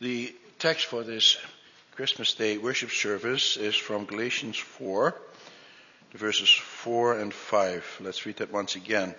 The 0.00 0.34
text 0.58 0.86
for 0.86 1.04
this 1.04 1.36
Christmas 1.92 2.34
Day 2.34 2.58
worship 2.58 2.90
service 2.90 3.56
is 3.56 3.76
from 3.76 4.06
Galatians 4.06 4.56
4, 4.56 5.14
verses 6.14 6.50
4 6.50 7.20
and 7.20 7.32
5. 7.32 8.00
Let's 8.00 8.26
read 8.26 8.38
that 8.38 8.52
once 8.52 8.74
again. 8.74 9.14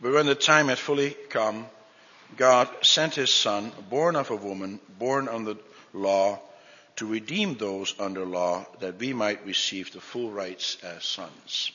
But 0.00 0.12
when 0.12 0.24
the 0.24 0.34
time 0.34 0.68
had 0.68 0.78
fully 0.78 1.10
come, 1.28 1.66
God 2.38 2.70
sent 2.80 3.16
his 3.16 3.30
Son, 3.30 3.70
born 3.90 4.16
of 4.16 4.30
a 4.30 4.36
woman, 4.36 4.80
born 4.98 5.28
under 5.28 5.56
law, 5.92 6.40
to 6.96 7.06
redeem 7.06 7.56
those 7.56 7.94
under 7.98 8.24
law, 8.24 8.66
that 8.80 8.98
we 8.98 9.12
might 9.12 9.44
receive 9.44 9.92
the 9.92 10.00
full 10.00 10.30
rights 10.30 10.78
as 10.82 11.04
sons. 11.04 11.70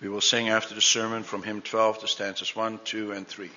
We 0.00 0.08
will 0.08 0.22
sing 0.22 0.48
after 0.48 0.74
the 0.74 0.80
sermon 0.80 1.22
from 1.22 1.42
hymn 1.42 1.60
12 1.60 2.00
the 2.00 2.08
stanzas 2.08 2.56
1, 2.56 2.80
2, 2.84 3.12
and 3.12 3.28
3. 3.28 3.50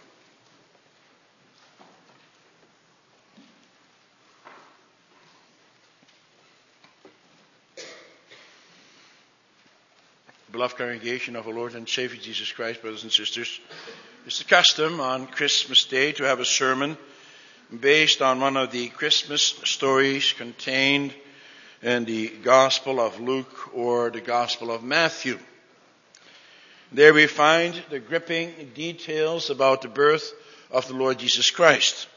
Beloved 10.63 10.77
congregation 10.77 11.35
of 11.35 11.45
our 11.45 11.53
Lord 11.53 11.75
and 11.75 11.89
Savior 11.89 12.21
Jesus 12.21 12.53
Christ, 12.53 12.81
brothers 12.81 13.03
and 13.03 13.11
sisters, 13.11 13.59
it's 14.25 14.37
the 14.37 14.45
custom 14.45 15.01
on 15.01 15.27
Christmas 15.27 15.83
Day 15.83 16.13
to 16.13 16.23
have 16.23 16.39
a 16.39 16.45
sermon 16.45 16.97
based 17.81 18.21
on 18.21 18.39
one 18.39 18.55
of 18.55 18.71
the 18.71 18.87
Christmas 18.87 19.41
stories 19.65 20.31
contained 20.31 21.13
in 21.81 22.05
the 22.05 22.29
Gospel 22.29 23.01
of 23.01 23.19
Luke 23.19 23.75
or 23.75 24.09
the 24.09 24.21
Gospel 24.21 24.71
of 24.71 24.83
Matthew. 24.83 25.37
There 26.93 27.13
we 27.13 27.27
find 27.27 27.83
the 27.89 27.99
gripping 27.99 28.71
details 28.73 29.49
about 29.49 29.81
the 29.81 29.89
birth 29.89 30.31
of 30.71 30.87
the 30.87 30.93
Lord 30.93 31.19
Jesus 31.19 31.51
Christ. 31.51 32.07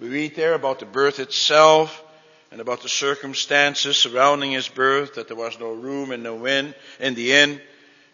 We 0.00 0.08
read 0.08 0.34
there 0.34 0.54
about 0.54 0.80
the 0.80 0.86
birth 0.86 1.20
itself, 1.20 2.02
and 2.50 2.60
about 2.60 2.82
the 2.82 2.88
circumstances 2.88 3.96
surrounding 3.96 4.52
his 4.52 4.68
birth, 4.68 5.14
that 5.14 5.28
there 5.28 5.36
was 5.36 5.58
no 5.58 5.72
room 5.72 6.12
in 6.12 6.22
the 6.22 6.34
inn, 6.44 6.74
in 7.00 7.14
the 7.14 7.32
inn, 7.32 7.60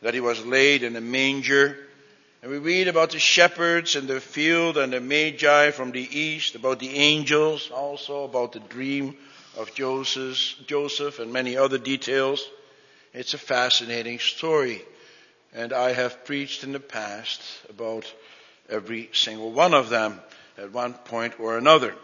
that 0.01 0.15
he 0.15 0.21
was 0.21 0.45
laid 0.45 0.83
in 0.83 0.97
a 0.97 1.01
manger. 1.01 1.77
And 2.43 2.51
we 2.51 2.59
read 2.59 2.89
about 2.89 3.11
the 3.11 3.19
shepherds 3.19 3.95
in 3.95 4.07
the 4.07 4.21
field 4.21 4.77
and 4.77 4.93
the 4.93 5.01
magi 5.01 5.71
from 5.71 5.93
the 5.93 6.19
east, 6.19 6.55
about 6.55 6.81
the 6.81 6.97
angels, 6.97 7.71
also 7.71 8.25
about 8.25 8.53
the 8.53 8.61
dream 8.61 9.17
of 9.57 9.75
Joseph, 9.75 10.55
Joseph 10.67 11.19
and 11.19 11.33
many 11.33 11.57
other 11.57 11.79
details. 11.79 12.49
It's 13.13 13.35
a 13.35 13.39
fascinating 13.39 14.19
story. 14.19 14.83
And 15.55 15.73
I 15.73 15.93
have 15.93 16.25
preached 16.25 16.65
in 16.65 16.73
the 16.73 16.81
past 16.81 17.43
about 17.69 18.11
every 18.69 19.11
single 19.13 19.53
one 19.53 19.75
of 19.75 19.91
them 19.91 20.21
at 20.57 20.73
one 20.73 20.95
point 20.95 21.39
or 21.39 21.59
another. 21.59 21.95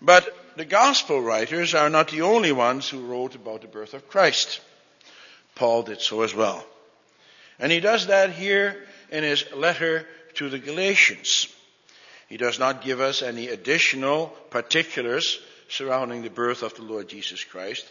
But 0.00 0.34
the 0.58 0.64
gospel 0.64 1.20
writers 1.20 1.74
are 1.74 1.88
not 1.88 2.08
the 2.08 2.22
only 2.22 2.50
ones 2.50 2.88
who 2.88 3.06
wrote 3.06 3.36
about 3.36 3.62
the 3.62 3.68
birth 3.68 3.94
of 3.94 4.08
Christ. 4.08 4.60
Paul 5.54 5.84
did 5.84 6.00
so 6.00 6.22
as 6.22 6.34
well. 6.34 6.64
And 7.60 7.70
he 7.70 7.80
does 7.80 8.08
that 8.08 8.32
here 8.32 8.76
in 9.10 9.22
his 9.22 9.44
letter 9.54 10.06
to 10.34 10.48
the 10.48 10.58
Galatians. 10.58 11.46
He 12.28 12.36
does 12.36 12.58
not 12.58 12.82
give 12.82 13.00
us 13.00 13.22
any 13.22 13.48
additional 13.48 14.26
particulars 14.50 15.38
surrounding 15.68 16.22
the 16.22 16.30
birth 16.30 16.62
of 16.62 16.74
the 16.74 16.82
Lord 16.82 17.08
Jesus 17.08 17.44
Christ, 17.44 17.90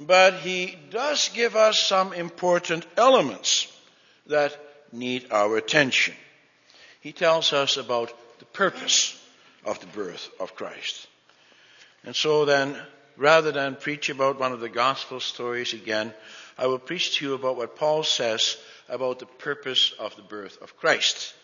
but 0.00 0.34
he 0.34 0.76
does 0.90 1.30
give 1.34 1.54
us 1.54 1.78
some 1.78 2.12
important 2.12 2.84
elements 2.96 3.68
that 4.26 4.58
need 4.92 5.26
our 5.30 5.56
attention. 5.56 6.14
He 7.00 7.12
tells 7.12 7.52
us 7.52 7.76
about 7.76 8.12
the 8.38 8.44
purpose 8.46 9.20
of 9.64 9.78
the 9.80 9.86
birth 9.86 10.28
of 10.40 10.54
Christ. 10.54 11.06
And 12.04 12.16
so 12.16 12.44
then, 12.44 12.76
rather 13.16 13.52
than 13.52 13.76
preach 13.76 14.08
about 14.08 14.40
one 14.40 14.52
of 14.52 14.60
the 14.60 14.68
gospel 14.68 15.20
stories 15.20 15.72
again, 15.72 16.12
I 16.58 16.66
will 16.66 16.78
preach 16.78 17.16
to 17.16 17.24
you 17.24 17.34
about 17.34 17.56
what 17.56 17.76
Paul 17.76 18.02
says 18.02 18.56
about 18.88 19.18
the 19.18 19.26
purpose 19.26 19.92
of 19.98 20.14
the 20.16 20.22
birth 20.22 20.60
of 20.60 20.76
Christ. 20.76 21.34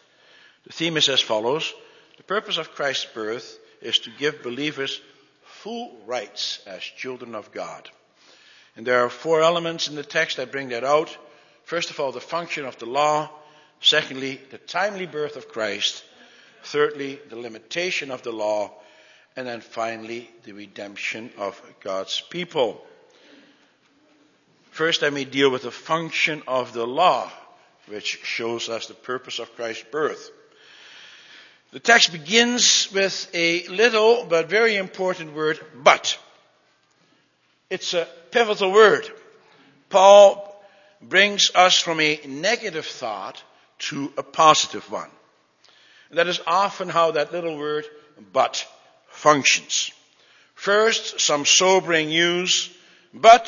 The 0.66 0.72
theme 0.72 0.96
is 0.96 1.08
as 1.08 1.20
follows. 1.20 1.72
The 2.16 2.24
purpose 2.24 2.58
of 2.58 2.74
Christ's 2.74 3.06
birth 3.06 3.58
is 3.80 4.00
to 4.00 4.10
give 4.18 4.42
believers 4.42 5.00
full 5.44 5.96
rights 6.06 6.60
as 6.66 6.82
children 6.82 7.34
of 7.34 7.52
God. 7.52 7.88
And 8.76 8.86
there 8.86 9.04
are 9.04 9.10
four 9.10 9.42
elements 9.42 9.88
in 9.88 9.94
the 9.94 10.04
text 10.04 10.36
that 10.36 10.52
bring 10.52 10.68
that 10.68 10.84
out. 10.84 11.16
First 11.64 11.90
of 11.90 12.00
all, 12.00 12.12
the 12.12 12.20
function 12.20 12.64
of 12.64 12.78
the 12.78 12.86
law. 12.86 13.30
Secondly, 13.80 14.40
the 14.50 14.58
timely 14.58 15.06
birth 15.06 15.36
of 15.36 15.48
Christ. 15.48 16.04
Thirdly, 16.64 17.20
the 17.28 17.36
limitation 17.36 18.10
of 18.10 18.22
the 18.22 18.32
law. 18.32 18.72
And 19.38 19.46
then 19.46 19.60
finally, 19.60 20.28
the 20.42 20.52
redemption 20.52 21.30
of 21.38 21.62
God's 21.78 22.20
people. 22.22 22.84
First, 24.72 25.02
let 25.02 25.12
me 25.12 25.24
deal 25.24 25.48
with 25.48 25.62
the 25.62 25.70
function 25.70 26.42
of 26.48 26.72
the 26.72 26.84
law, 26.84 27.30
which 27.86 28.18
shows 28.24 28.68
us 28.68 28.86
the 28.86 28.94
purpose 28.94 29.38
of 29.38 29.54
Christ's 29.54 29.84
birth. 29.92 30.32
The 31.70 31.78
text 31.78 32.10
begins 32.10 32.90
with 32.92 33.30
a 33.32 33.64
little 33.68 34.24
but 34.24 34.48
very 34.48 34.74
important 34.74 35.34
word, 35.34 35.60
but. 35.84 36.18
It's 37.70 37.94
a 37.94 38.08
pivotal 38.32 38.72
word. 38.72 39.08
Paul 39.88 40.60
brings 41.00 41.52
us 41.54 41.78
from 41.78 42.00
a 42.00 42.20
negative 42.26 42.86
thought 42.86 43.40
to 43.90 44.12
a 44.18 44.24
positive 44.24 44.90
one. 44.90 45.10
And 46.10 46.18
that 46.18 46.26
is 46.26 46.40
often 46.44 46.88
how 46.88 47.12
that 47.12 47.32
little 47.32 47.56
word, 47.56 47.84
but, 48.32 48.66
functions. 49.18 49.90
First, 50.54 51.20
some 51.20 51.44
sobering 51.44 52.08
news, 52.08 52.70
but 53.12 53.46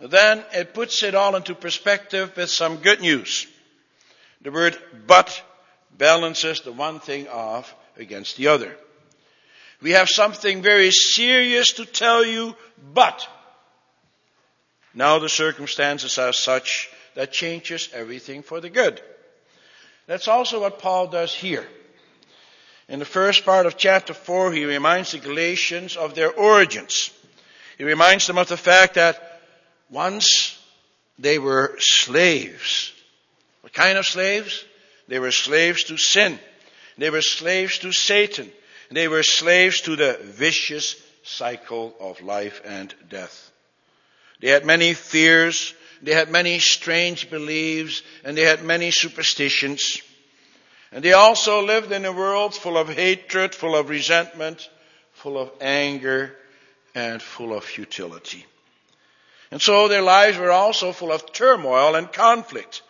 then 0.00 0.42
it 0.52 0.74
puts 0.74 1.02
it 1.02 1.14
all 1.14 1.36
into 1.36 1.54
perspective 1.54 2.36
with 2.36 2.50
some 2.50 2.76
good 2.76 3.00
news. 3.00 3.46
The 4.40 4.50
word 4.50 4.78
but 5.06 5.42
balances 5.96 6.62
the 6.62 6.72
one 6.72 7.00
thing 7.00 7.28
off 7.28 7.74
against 7.96 8.36
the 8.36 8.48
other. 8.48 8.74
We 9.82 9.92
have 9.92 10.08
something 10.08 10.62
very 10.62 10.90
serious 10.90 11.74
to 11.74 11.84
tell 11.84 12.24
you, 12.24 12.56
but 12.92 13.26
now 14.94 15.18
the 15.18 15.28
circumstances 15.28 16.18
are 16.18 16.32
such 16.32 16.90
that 17.14 17.32
changes 17.32 17.88
everything 17.92 18.42
for 18.42 18.60
the 18.60 18.70
good. 18.70 19.00
That's 20.06 20.28
also 20.28 20.60
what 20.60 20.78
Paul 20.78 21.08
does 21.08 21.34
here. 21.34 21.66
In 22.90 22.98
the 22.98 23.04
first 23.04 23.44
part 23.44 23.66
of 23.66 23.76
chapter 23.76 24.12
4, 24.12 24.52
he 24.52 24.64
reminds 24.64 25.12
the 25.12 25.18
Galatians 25.18 25.96
of 25.96 26.16
their 26.16 26.32
origins. 26.32 27.12
He 27.78 27.84
reminds 27.84 28.26
them 28.26 28.36
of 28.36 28.48
the 28.48 28.56
fact 28.56 28.94
that 28.94 29.40
once 29.90 30.58
they 31.16 31.38
were 31.38 31.76
slaves. 31.78 32.92
What 33.60 33.72
kind 33.72 33.96
of 33.96 34.06
slaves? 34.06 34.64
They 35.06 35.20
were 35.20 35.30
slaves 35.30 35.84
to 35.84 35.96
sin. 35.96 36.40
They 36.98 37.10
were 37.10 37.22
slaves 37.22 37.78
to 37.78 37.92
Satan. 37.92 38.50
They 38.90 39.06
were 39.06 39.22
slaves 39.22 39.82
to 39.82 39.94
the 39.94 40.18
vicious 40.22 40.96
cycle 41.22 41.94
of 42.00 42.20
life 42.22 42.60
and 42.64 42.92
death. 43.08 43.52
They 44.40 44.48
had 44.48 44.66
many 44.66 44.94
fears. 44.94 45.74
They 46.02 46.14
had 46.14 46.28
many 46.28 46.58
strange 46.58 47.30
beliefs 47.30 48.02
and 48.24 48.36
they 48.36 48.42
had 48.42 48.64
many 48.64 48.90
superstitions. 48.90 50.02
And 50.92 51.04
they 51.04 51.12
also 51.12 51.62
lived 51.64 51.92
in 51.92 52.04
a 52.04 52.12
world 52.12 52.54
full 52.54 52.76
of 52.76 52.88
hatred, 52.88 53.54
full 53.54 53.76
of 53.76 53.88
resentment, 53.88 54.68
full 55.12 55.38
of 55.38 55.50
anger, 55.60 56.36
and 56.94 57.22
full 57.22 57.56
of 57.56 57.64
futility. 57.64 58.44
And 59.50 59.62
so 59.62 59.88
their 59.88 60.02
lives 60.02 60.38
were 60.38 60.50
also 60.50 60.92
full 60.92 61.12
of 61.12 61.32
turmoil 61.32 61.94
and 61.94 62.12
conflict. 62.12 62.82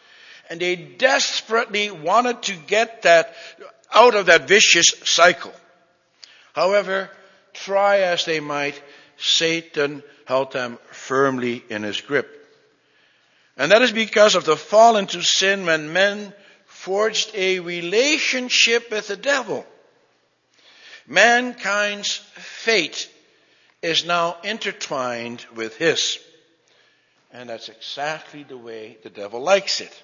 And 0.49 0.61
they 0.61 0.77
desperately 0.77 1.91
wanted 1.91 2.43
to 2.45 2.57
get 2.57 3.03
that 3.03 3.35
out 3.93 4.15
of 4.15 4.27
that 4.27 4.49
vicious 4.49 4.89
cycle. 5.05 5.53
However, 6.55 7.11
try 7.53 8.01
as 8.01 8.25
they 8.25 8.41
might, 8.41 8.81
Satan 9.19 10.03
held 10.25 10.53
them 10.53 10.79
firmly 10.91 11.65
in 11.69 11.83
his 11.83 12.01
grip. 12.01 12.37
And 13.57 13.73
that 13.73 13.83
is 13.83 13.93
because 13.93 14.35
of 14.35 14.45
the 14.45 14.57
fall 14.57 14.97
into 14.97 15.23
sin 15.23 15.67
when 15.67 15.93
men 15.93 16.33
forged 16.81 17.31
a 17.35 17.61
relationship 17.61 18.91
with 18.91 19.09
the 19.09 19.17
devil. 19.17 19.67
Mankind's 21.07 22.17
fate 22.37 23.11
is 23.83 24.07
now 24.07 24.39
intertwined 24.45 25.45
with 25.55 25.77
his. 25.77 26.19
And 27.33 27.51
that's 27.51 27.69
exactly 27.69 28.45
the 28.45 28.57
way 28.57 28.97
the 29.03 29.11
devil 29.11 29.43
likes 29.43 29.83
it. 29.83 30.03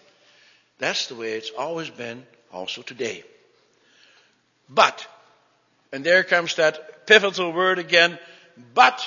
That's 0.79 1.07
the 1.07 1.15
way 1.15 1.33
it's 1.33 1.51
always 1.57 1.89
been 1.89 2.27
also 2.53 2.83
today. 2.83 3.25
But, 4.69 5.07
and 5.93 6.05
there 6.05 6.25
comes 6.25 6.57
that 6.57 7.07
pivotal 7.07 7.55
word 7.55 7.79
again, 7.79 8.19
but 8.75 9.01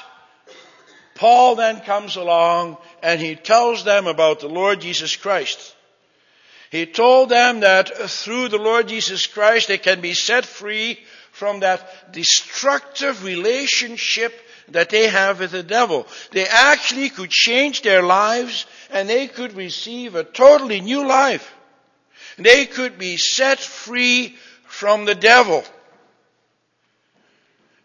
Paul 1.13 1.55
then 1.55 1.81
comes 1.81 2.15
along 2.15 2.77
and 3.03 3.21
he 3.21 3.35
tells 3.35 3.83
them 3.83 4.07
about 4.07 4.39
the 4.39 4.49
Lord 4.49 4.81
Jesus 4.81 5.15
Christ. 5.15 5.75
He 6.69 6.85
told 6.85 7.29
them 7.29 7.61
that 7.61 8.09
through 8.09 8.49
the 8.49 8.57
Lord 8.57 8.87
Jesus 8.87 9.25
Christ 9.25 9.67
they 9.67 9.79
can 9.79 10.01
be 10.01 10.13
set 10.13 10.45
free 10.45 10.99
from 11.31 11.61
that 11.61 12.11
destructive 12.11 13.23
relationship 13.23 14.33
that 14.69 14.89
they 14.89 15.07
have 15.07 15.39
with 15.39 15.51
the 15.51 15.63
devil. 15.63 16.07
They 16.31 16.45
actually 16.45 17.09
could 17.09 17.29
change 17.29 17.81
their 17.81 18.03
lives 18.03 18.65
and 18.91 19.09
they 19.09 19.27
could 19.27 19.53
receive 19.53 20.15
a 20.15 20.23
totally 20.23 20.81
new 20.81 21.07
life. 21.07 21.53
They 22.37 22.65
could 22.65 22.99
be 22.99 23.17
set 23.17 23.59
free 23.59 24.35
from 24.65 25.05
the 25.05 25.15
devil. 25.15 25.63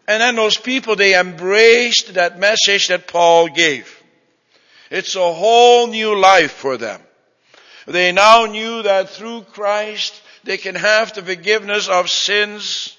And 0.06 0.20
then 0.20 0.36
those 0.36 0.58
people, 0.58 0.96
they 0.96 1.18
embraced 1.18 2.14
that 2.14 2.38
message 2.38 2.88
that 2.88 3.08
Paul 3.08 3.48
gave. 3.48 4.02
It's 4.90 5.16
a 5.16 5.32
whole 5.32 5.86
new 5.86 6.14
life 6.14 6.52
for 6.52 6.76
them. 6.76 7.00
They 7.86 8.12
now 8.12 8.46
knew 8.46 8.82
that 8.82 9.10
through 9.10 9.42
Christ 9.42 10.20
they 10.44 10.56
can 10.56 10.74
have 10.74 11.12
the 11.12 11.22
forgiveness 11.22 11.88
of 11.88 12.10
sins. 12.10 12.96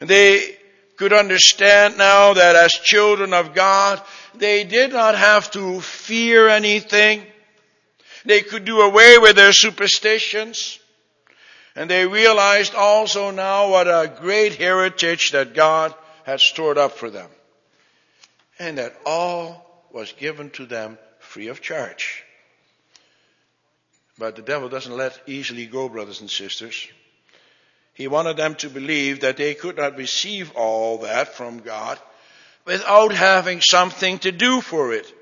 They 0.00 0.56
could 0.96 1.12
understand 1.12 1.96
now 1.96 2.34
that 2.34 2.56
as 2.56 2.72
children 2.72 3.32
of 3.32 3.54
God, 3.54 4.02
they 4.34 4.64
did 4.64 4.92
not 4.92 5.14
have 5.14 5.50
to 5.52 5.80
fear 5.80 6.48
anything. 6.48 7.24
They 8.24 8.42
could 8.42 8.64
do 8.64 8.80
away 8.80 9.18
with 9.18 9.36
their 9.36 9.52
superstitions. 9.52 10.78
And 11.74 11.88
they 11.88 12.06
realized 12.06 12.74
also 12.74 13.30
now 13.30 13.70
what 13.70 13.86
a 13.86 14.12
great 14.20 14.56
heritage 14.56 15.30
that 15.30 15.54
God 15.54 15.94
had 16.24 16.40
stored 16.40 16.76
up 16.76 16.92
for 16.92 17.08
them. 17.08 17.30
And 18.58 18.78
that 18.78 18.96
all 19.06 19.86
was 19.92 20.12
given 20.12 20.50
to 20.50 20.66
them 20.66 20.98
free 21.20 21.48
of 21.48 21.62
charge. 21.62 22.24
But 24.18 24.36
the 24.36 24.42
devil 24.42 24.68
doesn't 24.68 24.96
let 24.96 25.20
easily 25.26 25.66
go, 25.66 25.88
brothers 25.88 26.20
and 26.20 26.30
sisters. 26.30 26.88
He 27.94 28.08
wanted 28.08 28.36
them 28.36 28.54
to 28.56 28.68
believe 28.68 29.20
that 29.20 29.36
they 29.36 29.54
could 29.54 29.76
not 29.76 29.96
receive 29.96 30.52
all 30.54 30.98
that 30.98 31.34
from 31.34 31.60
God 31.60 31.98
without 32.64 33.12
having 33.12 33.60
something 33.60 34.18
to 34.20 34.32
do 34.32 34.60
for 34.60 34.92
it. 34.92 35.12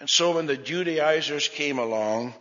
And 0.00 0.08
so 0.08 0.32
when 0.32 0.46
the 0.46 0.56
Judaizers 0.56 1.48
came 1.48 1.78
along, 1.78 2.34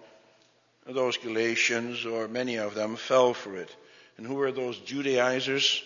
those 0.86 1.18
Galatians, 1.18 2.06
or 2.06 2.28
many 2.28 2.58
of 2.58 2.76
them, 2.76 2.96
fell 2.96 3.34
for 3.34 3.56
it. 3.56 3.76
And 4.18 4.26
who 4.26 4.36
were 4.36 4.52
those 4.52 4.78
Judaizers? 4.80 5.84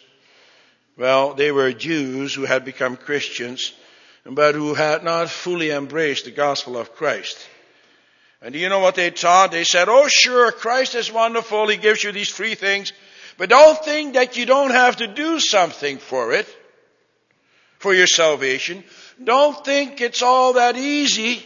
Well, 0.98 1.34
they 1.34 1.52
were 1.52 1.72
Jews 1.72 2.34
who 2.34 2.44
had 2.44 2.66
become 2.66 2.98
Christians, 2.98 3.74
but 4.26 4.56
who 4.56 4.74
had 4.74 5.04
not 5.04 5.30
fully 5.30 5.72
embraced 5.72 6.26
the 6.26 6.32
gospel 6.32 6.78
of 6.78 6.94
Christ. 6.94 7.38
And 8.42 8.54
do 8.54 8.60
you 8.60 8.70
know 8.70 8.80
what 8.80 8.96
they 8.96 9.12
taught? 9.12 9.52
They 9.52 9.64
said, 9.64 9.88
oh 9.88 10.08
sure, 10.08 10.52
Christ 10.52 10.96
is 10.96 11.12
wonderful, 11.12 11.68
He 11.68 11.78
gives 11.78 12.04
you 12.04 12.12
these 12.12 12.30
free 12.30 12.56
things, 12.56 12.92
but 13.38 13.50
don't 13.50 13.84
think 13.84 14.16
that 14.16 14.36
you 14.38 14.46
don't 14.46 14.72
have 14.72 14.98
to 14.98 15.08
do 15.08 15.40
something 15.40 15.98
for 15.98 16.34
it, 16.34 16.48
for 17.78 17.94
your 17.94 18.08
salvation. 18.08 18.84
Don't 19.24 19.64
think 19.64 20.02
it's 20.02 20.22
all 20.22 20.54
that 20.54 20.76
easy. 20.76 21.46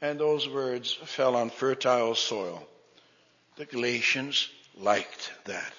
And 0.00 0.18
those 0.18 0.48
words 0.48 0.92
fell 0.92 1.36
on 1.36 1.50
fertile 1.50 2.16
soil. 2.16 2.66
The 3.56 3.66
Galatians 3.66 4.48
liked 4.76 5.32
that. 5.44 5.72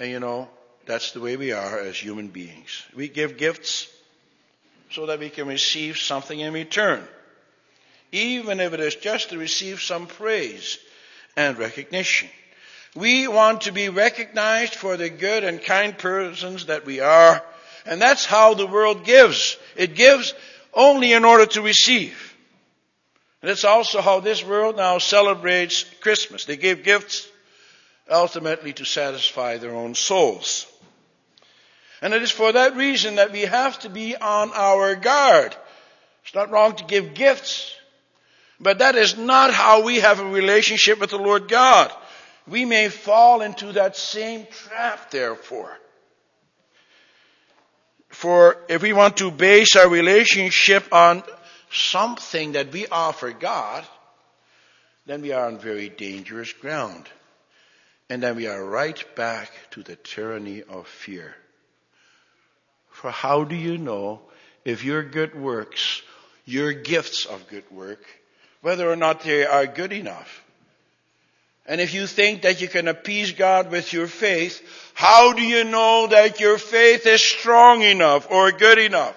And 0.00 0.10
you 0.10 0.18
know, 0.18 0.48
that's 0.86 1.12
the 1.12 1.20
way 1.20 1.36
we 1.36 1.52
are 1.52 1.78
as 1.78 1.96
human 1.96 2.28
beings. 2.28 2.82
We 2.96 3.08
give 3.08 3.36
gifts 3.36 3.86
so 4.90 5.06
that 5.06 5.20
we 5.20 5.30
can 5.30 5.46
receive 5.46 5.98
something 5.98 6.40
in 6.40 6.52
return. 6.52 7.06
Even 8.12 8.60
if 8.60 8.72
it 8.72 8.80
is 8.80 8.96
just 8.96 9.30
to 9.30 9.38
receive 9.38 9.80
some 9.80 10.06
praise 10.06 10.78
and 11.36 11.58
recognition. 11.58 12.28
We 12.94 13.28
want 13.28 13.62
to 13.62 13.72
be 13.72 13.88
recognized 13.88 14.74
for 14.74 14.96
the 14.96 15.10
good 15.10 15.44
and 15.44 15.62
kind 15.62 15.96
persons 15.96 16.66
that 16.66 16.84
we 16.84 17.00
are. 17.00 17.42
And 17.86 18.00
that's 18.00 18.26
how 18.26 18.54
the 18.54 18.66
world 18.66 19.04
gives. 19.04 19.56
It 19.76 19.94
gives 19.94 20.34
only 20.74 21.12
in 21.12 21.24
order 21.24 21.46
to 21.46 21.62
receive. 21.62 22.34
And 23.42 23.50
it's 23.50 23.64
also 23.64 24.00
how 24.00 24.20
this 24.20 24.44
world 24.44 24.76
now 24.76 24.98
celebrates 24.98 25.84
Christmas. 26.00 26.44
They 26.44 26.56
give 26.56 26.82
gifts 26.82 27.28
ultimately 28.10 28.72
to 28.74 28.84
satisfy 28.84 29.56
their 29.56 29.74
own 29.74 29.94
souls. 29.94 30.66
And 32.02 32.12
it 32.12 32.22
is 32.22 32.30
for 32.30 32.52
that 32.52 32.76
reason 32.76 33.16
that 33.16 33.32
we 33.32 33.42
have 33.42 33.78
to 33.80 33.88
be 33.88 34.16
on 34.16 34.50
our 34.54 34.94
guard. 34.94 35.54
It's 36.24 36.34
not 36.34 36.50
wrong 36.50 36.74
to 36.76 36.84
give 36.84 37.14
gifts, 37.14 37.74
but 38.60 38.78
that 38.78 38.94
is 38.94 39.16
not 39.16 39.52
how 39.52 39.82
we 39.82 40.00
have 40.00 40.20
a 40.20 40.24
relationship 40.24 41.00
with 41.00 41.10
the 41.10 41.18
Lord 41.18 41.48
God. 41.48 41.90
We 42.46 42.64
may 42.64 42.88
fall 42.88 43.40
into 43.40 43.72
that 43.72 43.96
same 43.96 44.46
trap, 44.50 45.10
therefore. 45.10 45.76
For 48.08 48.58
if 48.68 48.82
we 48.82 48.92
want 48.92 49.18
to 49.18 49.30
base 49.30 49.76
our 49.76 49.88
relationship 49.88 50.92
on 50.92 51.22
something 51.70 52.52
that 52.52 52.72
we 52.72 52.86
offer 52.88 53.30
God, 53.30 53.84
then 55.06 55.22
we 55.22 55.32
are 55.32 55.46
on 55.46 55.58
very 55.58 55.88
dangerous 55.88 56.52
ground. 56.52 57.08
And 58.10 58.22
then 58.22 58.36
we 58.36 58.48
are 58.48 58.62
right 58.62 59.02
back 59.14 59.52
to 59.70 59.82
the 59.82 59.96
tyranny 59.96 60.62
of 60.62 60.86
fear. 60.86 61.34
For 62.90 63.10
how 63.10 63.44
do 63.44 63.54
you 63.54 63.78
know 63.78 64.20
if 64.64 64.84
your 64.84 65.04
good 65.04 65.34
works, 65.34 66.02
your 66.44 66.72
gifts 66.72 67.24
of 67.24 67.48
good 67.48 67.70
work, 67.70 68.04
whether 68.62 68.90
or 68.90 68.96
not 68.96 69.22
they 69.22 69.44
are 69.44 69.66
good 69.66 69.92
enough? 69.92 70.44
And 71.66 71.80
if 71.80 71.94
you 71.94 72.06
think 72.06 72.42
that 72.42 72.60
you 72.60 72.68
can 72.68 72.88
appease 72.88 73.32
God 73.32 73.70
with 73.70 73.92
your 73.92 74.08
faith, 74.08 74.60
how 74.94 75.32
do 75.32 75.42
you 75.42 75.64
know 75.64 76.08
that 76.08 76.40
your 76.40 76.58
faith 76.58 77.06
is 77.06 77.22
strong 77.22 77.82
enough 77.82 78.30
or 78.30 78.50
good 78.50 78.78
enough? 78.78 79.16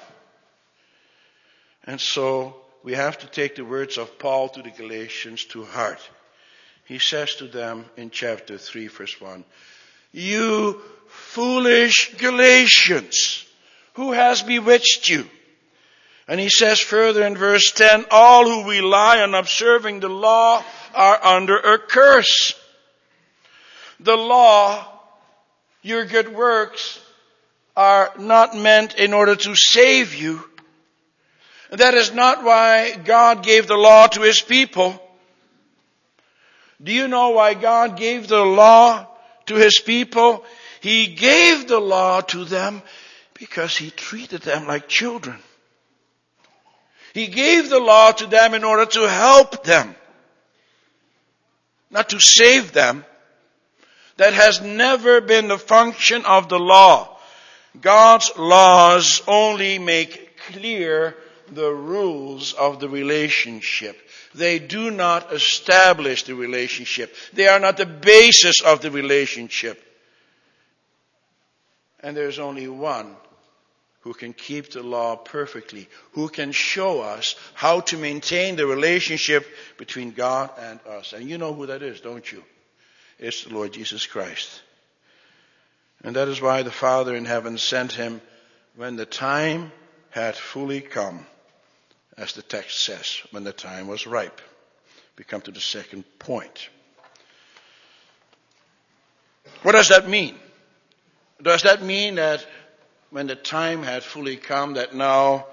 And 1.86 2.00
so 2.00 2.56
we 2.84 2.94
have 2.94 3.18
to 3.20 3.28
take 3.28 3.56
the 3.56 3.66
words 3.66 3.98
of 3.98 4.20
Paul 4.20 4.50
to 4.50 4.62
the 4.62 4.70
Galatians 4.70 5.46
to 5.46 5.64
heart. 5.64 6.00
He 6.86 7.00
says 7.00 7.36
to 7.36 7.48
them 7.48 7.86
in 7.98 8.10
chapter 8.10 8.58
3 8.58 8.88
verse 8.88 9.20
1, 9.20 9.44
You 10.12 10.82
foolish 11.08 12.16
Galatians, 12.18 13.46
who 13.94 14.12
has 14.12 14.44
bewitched 14.44 15.10
you? 15.10 15.28
And 16.28 16.40
he 16.40 16.50
says 16.50 16.80
further 16.80 17.24
in 17.24 17.36
verse 17.36 17.72
10, 17.72 18.06
all 18.12 18.50
who 18.50 18.70
rely 18.70 19.22
on 19.22 19.36
observing 19.36 20.00
the 20.00 20.10
law 20.10 20.64
are 20.94 21.26
under 21.26 21.58
a 21.58 21.78
curse. 21.78 22.54
The 24.00 24.16
law, 24.16 24.88
your 25.82 26.06
good 26.06 26.34
works, 26.34 27.00
are 27.76 28.14
not 28.18 28.56
meant 28.56 28.96
in 28.96 29.14
order 29.14 29.36
to 29.36 29.56
save 29.56 30.14
you, 30.14 30.44
that 31.74 31.96
is 31.96 32.14
not 32.14 32.44
why 32.44 32.96
God 32.96 33.44
gave 33.44 33.66
the 33.66 33.76
law 33.76 34.06
to 34.06 34.22
His 34.22 34.42
people. 34.42 35.02
Do 36.82 36.92
you 36.92 37.08
know 37.08 37.32
why 37.32 37.56
God 37.56 37.98
gave 37.98 38.28
the 38.28 38.44
law 38.44 39.08
to 39.48 39.56
His 39.56 39.80
people? 39.80 40.46
He 40.82 41.08
gave 41.08 41.68
the 41.68 41.80
law 41.80 42.22
to 42.22 42.46
them 42.46 42.84
because 43.34 43.76
He 43.76 43.90
treated 43.90 44.44
them 44.44 44.68
like 44.68 44.88
children. 44.88 45.40
He 47.14 47.28
gave 47.28 47.70
the 47.70 47.80
law 47.80 48.12
to 48.12 48.26
them 48.26 48.56
in 48.56 48.64
order 48.64 48.86
to 48.88 49.08
help 49.08 49.64
them, 49.64 49.96
not 51.92 52.10
to 52.10 52.20
save 52.20 52.72
them. 52.72 53.06
That 54.18 54.34
has 54.34 54.62
never 54.62 55.22
been 55.22 55.48
the 55.48 55.58
function 55.58 56.26
of 56.26 56.50
the 56.50 56.60
law. 56.60 57.18
God's 57.80 58.32
laws 58.38 59.22
only 59.28 59.80
make 59.80 60.38
clear 60.52 61.16
the 61.52 61.72
rules 61.72 62.54
of 62.54 62.80
the 62.80 62.90
relationship. 62.90 64.00
They 64.34 64.60
do 64.60 64.90
not 64.90 65.32
establish 65.34 66.24
the 66.24 66.36
relationship. 66.36 67.16
They 67.34 67.48
are 67.48 67.60
not 67.60 67.78
the 67.78 67.86
basis 67.86 68.62
of 68.62 68.82
the 68.82 68.92
relationship. 68.92 69.84
And 72.00 72.18
there's 72.18 72.40
only 72.40 72.68
one 72.68 73.16
who 74.04 74.14
can 74.14 74.34
keep 74.34 74.72
the 74.72 74.84
law 74.84 75.16
perfectly, 75.16 75.88
who 76.12 76.28
can 76.28 76.52
show 76.52 77.02
us 77.02 77.36
how 77.54 77.80
to 77.80 77.98
maintain 77.98 78.58
the 78.58 78.68
relationship 78.68 79.48
between 79.78 80.12
God 80.12 80.52
and 80.60 80.80
us. 80.88 81.14
And 81.14 81.30
you 81.30 81.38
know 81.38 81.54
who 81.54 81.68
that 81.68 81.82
is, 81.82 82.02
don't 82.02 82.30
you? 82.30 82.44
It's 83.18 83.46
the 83.46 83.54
Lord 83.54 83.72
Jesus 83.72 84.06
Christ. 84.06 84.62
And 86.04 86.18
that 86.18 86.28
is 86.28 86.42
why 86.42 86.64
the 86.64 86.72
Father 86.72 87.16
in 87.16 87.24
heaven 87.24 87.58
sent 87.58 87.94
him 87.94 88.20
when 88.76 88.98
the 88.98 89.06
time 89.06 89.72
had 90.10 90.36
fully 90.36 90.82
come 90.82 91.26
as 92.18 92.34
the 92.34 92.42
text 92.42 92.84
says, 92.84 93.22
when 93.32 93.44
the 93.46 93.54
time 93.54 93.88
was 93.88 94.06
ripe. 94.06 94.42
We 95.18 95.24
come 95.24 95.42
to 95.42 95.52
the 95.52 95.62
second 95.62 96.04
point. 96.20 96.70
What 99.62 99.72
does 99.72 99.90
that 99.90 100.10
mean? 100.10 100.36
Does 101.42 101.64
that 101.64 101.82
mean 101.82 102.16
that 102.16 102.46
when 103.14 103.28
the 103.28 103.36
time 103.36 103.84
had 103.84 104.02
fully 104.02 104.36
come, 104.36 104.74
that 104.74 104.96
now 104.96 105.46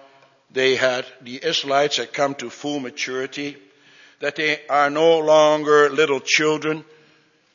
they 0.50 0.76
had, 0.76 1.04
the 1.20 1.38
Israelites 1.44 1.98
had 1.98 2.10
come 2.10 2.34
to 2.36 2.48
full 2.48 2.80
maturity, 2.80 3.54
that 4.20 4.34
they 4.34 4.66
are 4.68 4.88
no 4.88 5.18
longer 5.18 5.90
little 5.90 6.20
children 6.20 6.82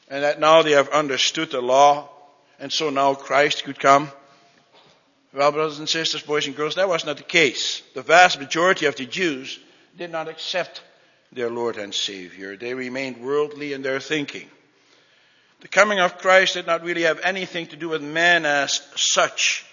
and 0.08 0.24
that 0.24 0.40
now 0.40 0.62
they 0.62 0.74
have 0.74 0.90
understood 0.90 1.50
the 1.50 1.60
law 1.60 2.08
and 2.60 2.72
so 2.72 2.92
now 2.92 3.16
Christ 3.16 3.64
could 3.64 3.80
come. 3.80 4.12
Well, 5.34 5.52
brothers 5.52 5.80
and 5.80 5.90
sisters, 5.90 6.22
boys 6.22 6.46
and 6.46 6.56
girls, 6.56 6.76
that 6.76 6.88
was 6.88 7.04
not 7.04 7.18
the 7.18 7.24
case. 7.24 7.82
The 7.96 8.04
vast 8.04 8.40
majority 8.40 8.86
of 8.86 8.96
the 8.96 9.08
Jews 9.08 9.58
did 9.98 10.12
not 10.12 10.28
accept 10.28 10.84
their 11.32 11.50
Lord 11.50 11.78
and 11.78 11.94
Savior. 11.94 12.56
They 12.56 12.76
remained 12.76 13.18
worldly 13.18 13.74
in 13.74 13.82
their 13.82 14.00
thinking. 14.00 14.48
The 15.62 15.68
coming 15.68 16.00
of 16.00 16.20
Christ 16.20 16.54
did 16.54 16.68
not 16.68 16.84
really 16.84 17.04
have 17.04 17.20
anything 17.22 17.66
to 17.68 17.76
do 17.76 17.90
with 17.90 18.04
man 18.04 18.46
as 18.46 18.88
such. 18.96 19.66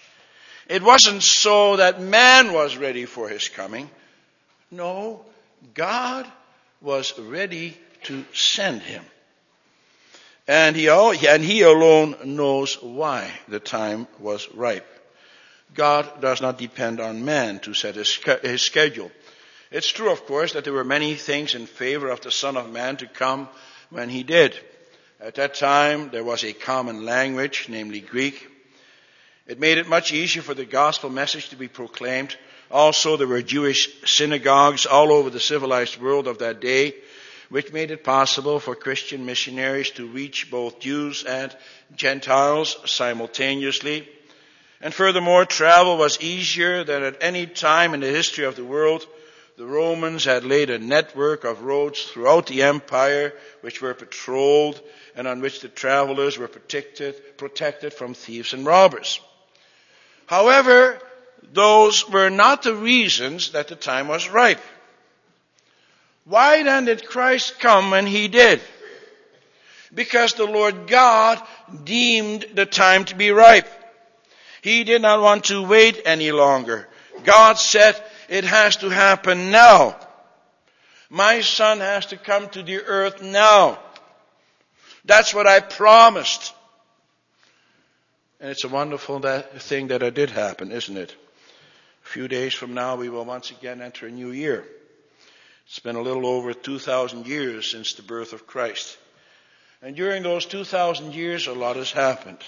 It 0.67 0.81
wasn't 0.81 1.23
so 1.23 1.77
that 1.77 2.01
man 2.01 2.53
was 2.53 2.77
ready 2.77 3.05
for 3.05 3.27
his 3.27 3.49
coming. 3.49 3.89
No, 4.71 5.25
God 5.73 6.25
was 6.81 7.17
ready 7.19 7.77
to 8.03 8.25
send 8.33 8.81
him. 8.81 9.03
And 10.47 10.75
he, 10.75 10.87
and 10.87 11.43
he 11.43 11.61
alone 11.61 12.15
knows 12.25 12.81
why 12.81 13.31
the 13.47 13.59
time 13.59 14.07
was 14.19 14.49
ripe. 14.53 14.87
God 15.73 16.21
does 16.21 16.41
not 16.41 16.57
depend 16.57 16.99
on 16.99 17.25
man 17.25 17.59
to 17.61 17.73
set 17.73 17.95
his, 17.95 18.19
his 18.41 18.61
schedule. 18.61 19.11
It's 19.71 19.89
true, 19.89 20.11
of 20.11 20.25
course, 20.25 20.53
that 20.53 20.65
there 20.65 20.73
were 20.73 20.83
many 20.83 21.15
things 21.15 21.55
in 21.55 21.65
favor 21.65 22.09
of 22.09 22.21
the 22.21 22.29
Son 22.29 22.57
of 22.57 22.71
Man 22.71 22.97
to 22.97 23.07
come 23.07 23.47
when 23.89 24.09
he 24.09 24.23
did. 24.23 24.59
At 25.19 25.35
that 25.35 25.55
time, 25.55 26.09
there 26.11 26.23
was 26.23 26.43
a 26.43 26.53
common 26.53 27.05
language, 27.05 27.67
namely 27.69 28.01
Greek. 28.01 28.49
It 29.45 29.59
made 29.59 29.77
it 29.77 29.89
much 29.89 30.13
easier 30.13 30.41
for 30.41 30.53
the 30.53 30.63
gospel 30.63 31.09
message 31.09 31.49
to 31.49 31.57
be 31.57 31.67
proclaimed. 31.67 32.33
Also, 32.71 33.17
there 33.17 33.27
were 33.27 33.41
Jewish 33.41 33.89
synagogues 34.05 34.85
all 34.85 35.11
over 35.11 35.29
the 35.29 35.39
civilized 35.39 36.01
world 36.01 36.27
of 36.27 36.37
that 36.37 36.61
day, 36.61 36.95
which 37.49 37.73
made 37.73 37.91
it 37.91 38.05
possible 38.05 38.61
for 38.61 38.73
Christian 38.73 39.25
missionaries 39.25 39.89
to 39.91 40.07
reach 40.07 40.49
both 40.49 40.79
Jews 40.79 41.25
and 41.25 41.53
Gentiles 41.93 42.77
simultaneously. 42.85 44.07
And 44.79 44.93
furthermore, 44.93 45.43
travel 45.43 45.97
was 45.97 46.21
easier 46.21 46.85
than 46.85 47.03
at 47.03 47.21
any 47.21 47.45
time 47.45 47.93
in 47.93 47.99
the 47.99 48.07
history 48.07 48.45
of 48.45 48.55
the 48.55 48.63
world. 48.63 49.05
The 49.57 49.65
Romans 49.65 50.23
had 50.23 50.45
laid 50.45 50.69
a 50.69 50.79
network 50.79 51.43
of 51.43 51.63
roads 51.63 52.01
throughout 52.03 52.47
the 52.47 52.63
empire 52.63 53.33
which 53.59 53.81
were 53.81 53.93
patrolled 53.93 54.81
and 55.17 55.27
on 55.27 55.41
which 55.41 55.59
the 55.59 55.67
travelers 55.67 56.37
were 56.37 56.47
protected, 56.47 57.37
protected 57.37 57.93
from 57.93 58.13
thieves 58.13 58.53
and 58.53 58.65
robbers. 58.65 59.19
However, 60.25 60.99
those 61.51 62.09
were 62.09 62.29
not 62.29 62.63
the 62.63 62.75
reasons 62.75 63.51
that 63.51 63.67
the 63.67 63.75
time 63.75 64.07
was 64.07 64.29
ripe. 64.29 64.61
Why 66.25 66.63
then 66.63 66.85
did 66.85 67.05
Christ 67.05 67.59
come 67.59 67.91
when 67.91 68.07
he 68.07 68.27
did? 68.27 68.61
Because 69.93 70.33
the 70.33 70.45
Lord 70.45 70.87
God 70.87 71.41
deemed 71.83 72.45
the 72.53 72.65
time 72.65 73.05
to 73.05 73.15
be 73.15 73.31
ripe. 73.31 73.67
He 74.61 74.83
did 74.83 75.01
not 75.01 75.21
want 75.21 75.45
to 75.45 75.65
wait 75.67 76.01
any 76.05 76.31
longer. 76.31 76.87
God 77.23 77.59
said, 77.59 78.01
it 78.29 78.45
has 78.45 78.77
to 78.77 78.89
happen 78.89 79.51
now. 79.51 79.97
My 81.09 81.41
son 81.41 81.79
has 81.79 82.07
to 82.07 82.17
come 82.17 82.49
to 82.49 82.63
the 82.63 82.77
earth 82.77 83.21
now. 83.21 83.77
That's 85.05 85.33
what 85.33 85.45
I 85.45 85.59
promised. 85.59 86.53
And 88.43 88.51
it's 88.51 88.65
a 88.65 88.67
wonderful 88.67 89.19
that, 89.19 89.61
thing 89.61 89.87
that 89.87 90.03
it 90.03 90.15
did 90.15 90.29
happen, 90.29 90.69
isn't 90.69 90.97
it? 90.97 91.15
A 92.03 92.07
few 92.09 92.27
days 92.27 92.53
from 92.53 92.73
now, 92.73 92.97
we 92.97 93.07
will 93.07 93.23
once 93.23 93.51
again 93.51 93.81
enter 93.81 94.07
a 94.07 94.11
new 94.11 94.31
year. 94.31 94.65
It's 95.65 95.79
been 95.79 95.95
a 95.95 96.01
little 96.01 96.25
over 96.25 96.53
2,000 96.53 97.25
years 97.25 97.71
since 97.71 97.93
the 97.93 98.01
birth 98.01 98.33
of 98.33 98.45
Christ. 98.45 98.97
And 99.81 99.95
during 99.95 100.23
those 100.23 100.45
2,000 100.45 101.13
years, 101.13 101.47
a 101.47 101.53
lot 101.53 101.77
has 101.77 101.93
happened. 101.93 102.39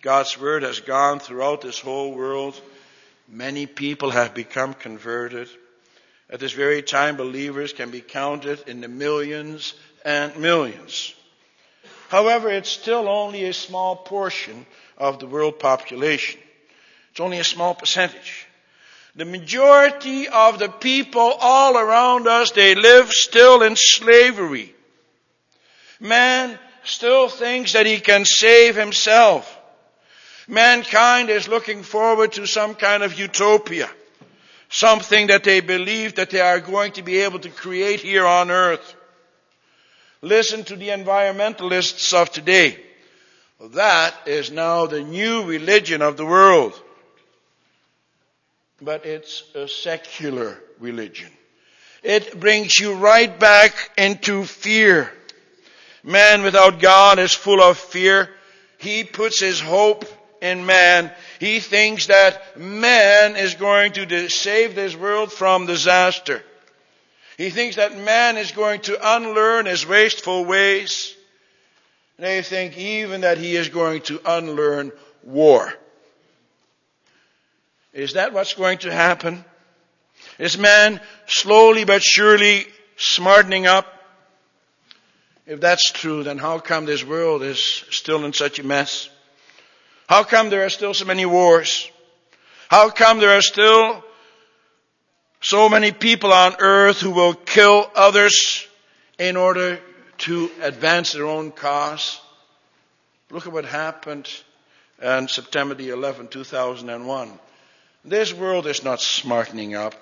God's 0.00 0.40
word 0.40 0.62
has 0.62 0.80
gone 0.80 1.18
throughout 1.18 1.60
this 1.60 1.80
whole 1.80 2.14
world. 2.14 2.58
Many 3.28 3.66
people 3.66 4.08
have 4.08 4.32
become 4.32 4.72
converted. 4.72 5.50
At 6.30 6.40
this 6.40 6.52
very 6.52 6.80
time, 6.80 7.18
believers 7.18 7.74
can 7.74 7.90
be 7.90 8.00
counted 8.00 8.66
in 8.66 8.80
the 8.80 8.88
millions 8.88 9.74
and 10.02 10.34
millions. 10.38 11.14
However, 12.08 12.48
it's 12.50 12.70
still 12.70 13.08
only 13.08 13.44
a 13.44 13.52
small 13.52 13.96
portion 13.96 14.66
of 14.96 15.18
the 15.18 15.26
world 15.26 15.58
population. 15.58 16.40
It's 17.10 17.20
only 17.20 17.38
a 17.38 17.44
small 17.44 17.74
percentage. 17.74 18.46
The 19.16 19.24
majority 19.24 20.28
of 20.28 20.58
the 20.58 20.68
people 20.68 21.36
all 21.40 21.76
around 21.76 22.28
us, 22.28 22.50
they 22.50 22.74
live 22.74 23.10
still 23.10 23.62
in 23.62 23.74
slavery. 23.74 24.74
Man 25.98 26.58
still 26.84 27.28
thinks 27.28 27.72
that 27.72 27.86
he 27.86 27.98
can 27.98 28.24
save 28.24 28.76
himself. 28.76 29.52
Mankind 30.46 31.30
is 31.30 31.48
looking 31.48 31.82
forward 31.82 32.32
to 32.32 32.46
some 32.46 32.74
kind 32.74 33.02
of 33.02 33.18
utopia. 33.18 33.90
Something 34.68 35.28
that 35.28 35.44
they 35.44 35.60
believe 35.60 36.16
that 36.16 36.30
they 36.30 36.40
are 36.40 36.60
going 36.60 36.92
to 36.92 37.02
be 37.02 37.20
able 37.20 37.38
to 37.40 37.48
create 37.48 38.00
here 38.00 38.26
on 38.26 38.50
earth. 38.50 38.94
Listen 40.22 40.64
to 40.64 40.76
the 40.76 40.88
environmentalists 40.88 42.14
of 42.14 42.30
today. 42.30 42.78
That 43.60 44.14
is 44.26 44.50
now 44.50 44.86
the 44.86 45.02
new 45.02 45.44
religion 45.44 46.02
of 46.02 46.16
the 46.16 46.26
world. 46.26 46.80
But 48.80 49.06
it's 49.06 49.42
a 49.54 49.68
secular 49.68 50.58
religion. 50.78 51.30
It 52.02 52.38
brings 52.38 52.78
you 52.78 52.94
right 52.94 53.38
back 53.38 53.74
into 53.96 54.44
fear. 54.44 55.10
Man 56.02 56.42
without 56.42 56.80
God 56.80 57.18
is 57.18 57.32
full 57.32 57.60
of 57.60 57.78
fear. 57.78 58.30
He 58.78 59.04
puts 59.04 59.40
his 59.40 59.60
hope 59.60 60.04
in 60.40 60.66
man. 60.66 61.10
He 61.40 61.60
thinks 61.60 62.06
that 62.06 62.58
man 62.58 63.36
is 63.36 63.54
going 63.54 63.92
to 63.92 64.28
save 64.28 64.74
this 64.74 64.94
world 64.94 65.32
from 65.32 65.66
disaster. 65.66 66.42
He 67.36 67.50
thinks 67.50 67.76
that 67.76 67.96
man 67.96 68.38
is 68.38 68.52
going 68.52 68.80
to 68.82 69.16
unlearn 69.16 69.66
his 69.66 69.86
wasteful 69.86 70.44
ways. 70.44 71.14
They 72.18 72.42
think 72.42 72.78
even 72.78 73.22
that 73.22 73.36
he 73.36 73.56
is 73.56 73.68
going 73.68 74.00
to 74.02 74.20
unlearn 74.24 74.90
war. 75.22 75.72
Is 77.92 78.14
that 78.14 78.32
what's 78.32 78.54
going 78.54 78.78
to 78.78 78.92
happen? 78.92 79.44
Is 80.38 80.56
man 80.56 81.00
slowly 81.26 81.84
but 81.84 82.02
surely 82.02 82.66
smartening 82.96 83.66
up? 83.66 83.86
If 85.46 85.60
that's 85.60 85.90
true, 85.92 86.22
then 86.22 86.38
how 86.38 86.58
come 86.58 86.86
this 86.86 87.04
world 87.04 87.42
is 87.42 87.58
still 87.90 88.24
in 88.24 88.32
such 88.32 88.58
a 88.58 88.64
mess? 88.64 89.08
How 90.08 90.24
come 90.24 90.50
there 90.50 90.64
are 90.64 90.70
still 90.70 90.94
so 90.94 91.04
many 91.04 91.26
wars? 91.26 91.90
How 92.68 92.90
come 92.90 93.20
there 93.20 93.36
are 93.36 93.42
still 93.42 94.02
so 95.40 95.68
many 95.68 95.92
people 95.92 96.32
on 96.32 96.56
earth 96.58 97.00
who 97.00 97.10
will 97.10 97.34
kill 97.34 97.90
others 97.94 98.66
in 99.18 99.36
order 99.36 99.78
to 100.18 100.50
advance 100.62 101.12
their 101.12 101.26
own 101.26 101.50
cause? 101.52 102.20
Look 103.30 103.46
at 103.46 103.52
what 103.52 103.64
happened 103.64 104.28
on 105.02 105.28
September 105.28 105.74
the 105.74 105.90
11th, 105.90 106.30
2001. 106.30 107.38
This 108.04 108.32
world 108.32 108.66
is 108.66 108.84
not 108.84 109.00
smartening 109.00 109.74
up. 109.74 109.94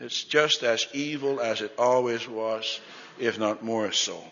It's 0.00 0.24
just 0.24 0.62
as 0.62 0.86
evil 0.94 1.40
as 1.40 1.60
it 1.60 1.74
always 1.78 2.26
was, 2.26 2.80
if 3.18 3.38
not 3.38 3.62
more 3.62 3.92
so. 3.92 4.22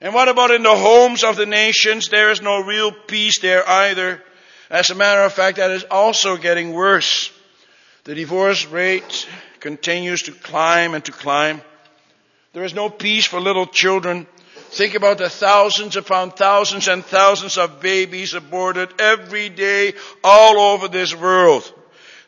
And 0.00 0.14
what 0.14 0.28
about 0.28 0.52
in 0.52 0.62
the 0.62 0.76
homes 0.76 1.24
of 1.24 1.36
the 1.36 1.44
nations? 1.44 2.08
There 2.08 2.30
is 2.30 2.40
no 2.40 2.62
real 2.62 2.92
peace 2.92 3.40
there 3.40 3.68
either. 3.68 4.22
As 4.70 4.90
a 4.90 4.94
matter 4.94 5.22
of 5.22 5.32
fact, 5.32 5.56
that 5.58 5.72
is 5.72 5.84
also 5.90 6.36
getting 6.36 6.72
worse. 6.72 7.30
The 8.04 8.14
divorce 8.14 8.64
rate 8.66 9.28
continues 9.60 10.22
to 10.22 10.32
climb 10.32 10.94
and 10.94 11.04
to 11.04 11.12
climb. 11.12 11.60
There 12.52 12.64
is 12.64 12.74
no 12.74 12.90
peace 12.90 13.26
for 13.26 13.40
little 13.40 13.66
children. 13.66 14.26
Think 14.70 14.94
about 14.94 15.18
the 15.18 15.28
thousands 15.28 15.96
upon 15.96 16.30
thousands 16.30 16.88
and 16.88 17.04
thousands 17.04 17.58
of 17.58 17.80
babies 17.80 18.34
aborted 18.34 19.00
every 19.00 19.48
day 19.48 19.94
all 20.22 20.58
over 20.58 20.88
this 20.88 21.14
world. 21.14 21.72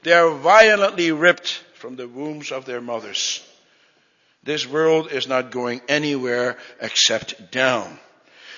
They 0.02 0.12
are 0.12 0.30
violently 0.30 1.12
ripped 1.12 1.62
from 1.74 1.96
the 1.96 2.08
wombs 2.08 2.52
of 2.52 2.64
their 2.64 2.80
mothers. 2.80 3.46
This 4.44 4.66
world 4.66 5.12
is 5.12 5.28
not 5.28 5.52
going 5.52 5.80
anywhere 5.88 6.58
except 6.80 7.52
down. 7.52 7.98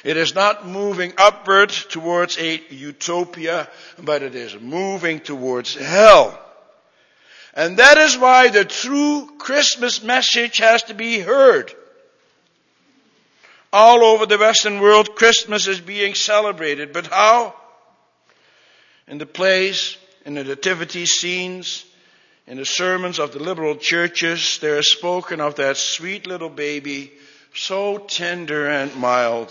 It 0.02 0.18
is 0.18 0.34
not 0.34 0.66
moving 0.66 1.14
upward 1.16 1.70
towards 1.70 2.38
a 2.38 2.60
utopia, 2.68 3.68
but 3.98 4.22
it 4.22 4.34
is 4.34 4.58
moving 4.58 5.20
towards 5.20 5.74
hell. 5.74 6.38
And 7.54 7.76
that 7.76 7.99
is 7.99 8.18
why 8.18 8.49
the 8.49 8.64
true 8.64 9.30
Christmas 9.38 10.02
message 10.02 10.58
has 10.58 10.82
to 10.84 10.94
be 10.94 11.20
heard. 11.20 11.73
All 13.73 14.04
over 14.04 14.26
the 14.26 14.38
Western 14.38 14.80
world, 14.80 15.14
Christmas 15.14 15.68
is 15.68 15.80
being 15.80 16.14
celebrated. 16.14 16.92
But 16.92 17.06
how? 17.06 17.54
In 19.06 19.18
the 19.18 19.26
plays, 19.26 19.96
in 20.25 20.34
the 20.34 20.44
nativity 20.44 21.06
scenes, 21.06 21.84
In 22.46 22.58
the 22.58 22.66
sermons 22.66 23.18
of 23.18 23.32
the 23.32 23.38
liberal 23.38 23.76
churches, 23.76 24.58
there 24.58 24.78
is 24.78 24.90
spoken 24.90 25.40
of 25.40 25.54
that 25.54 25.78
sweet 25.78 26.26
little 26.26 26.50
baby, 26.50 27.11
so 27.54 27.96
tender 27.96 28.68
and 28.68 28.94
mild. 28.96 29.50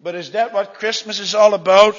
But 0.00 0.14
is 0.14 0.30
that 0.30 0.54
what 0.54 0.74
Christmas 0.74 1.18
is 1.18 1.34
all 1.34 1.52
about? 1.52 1.96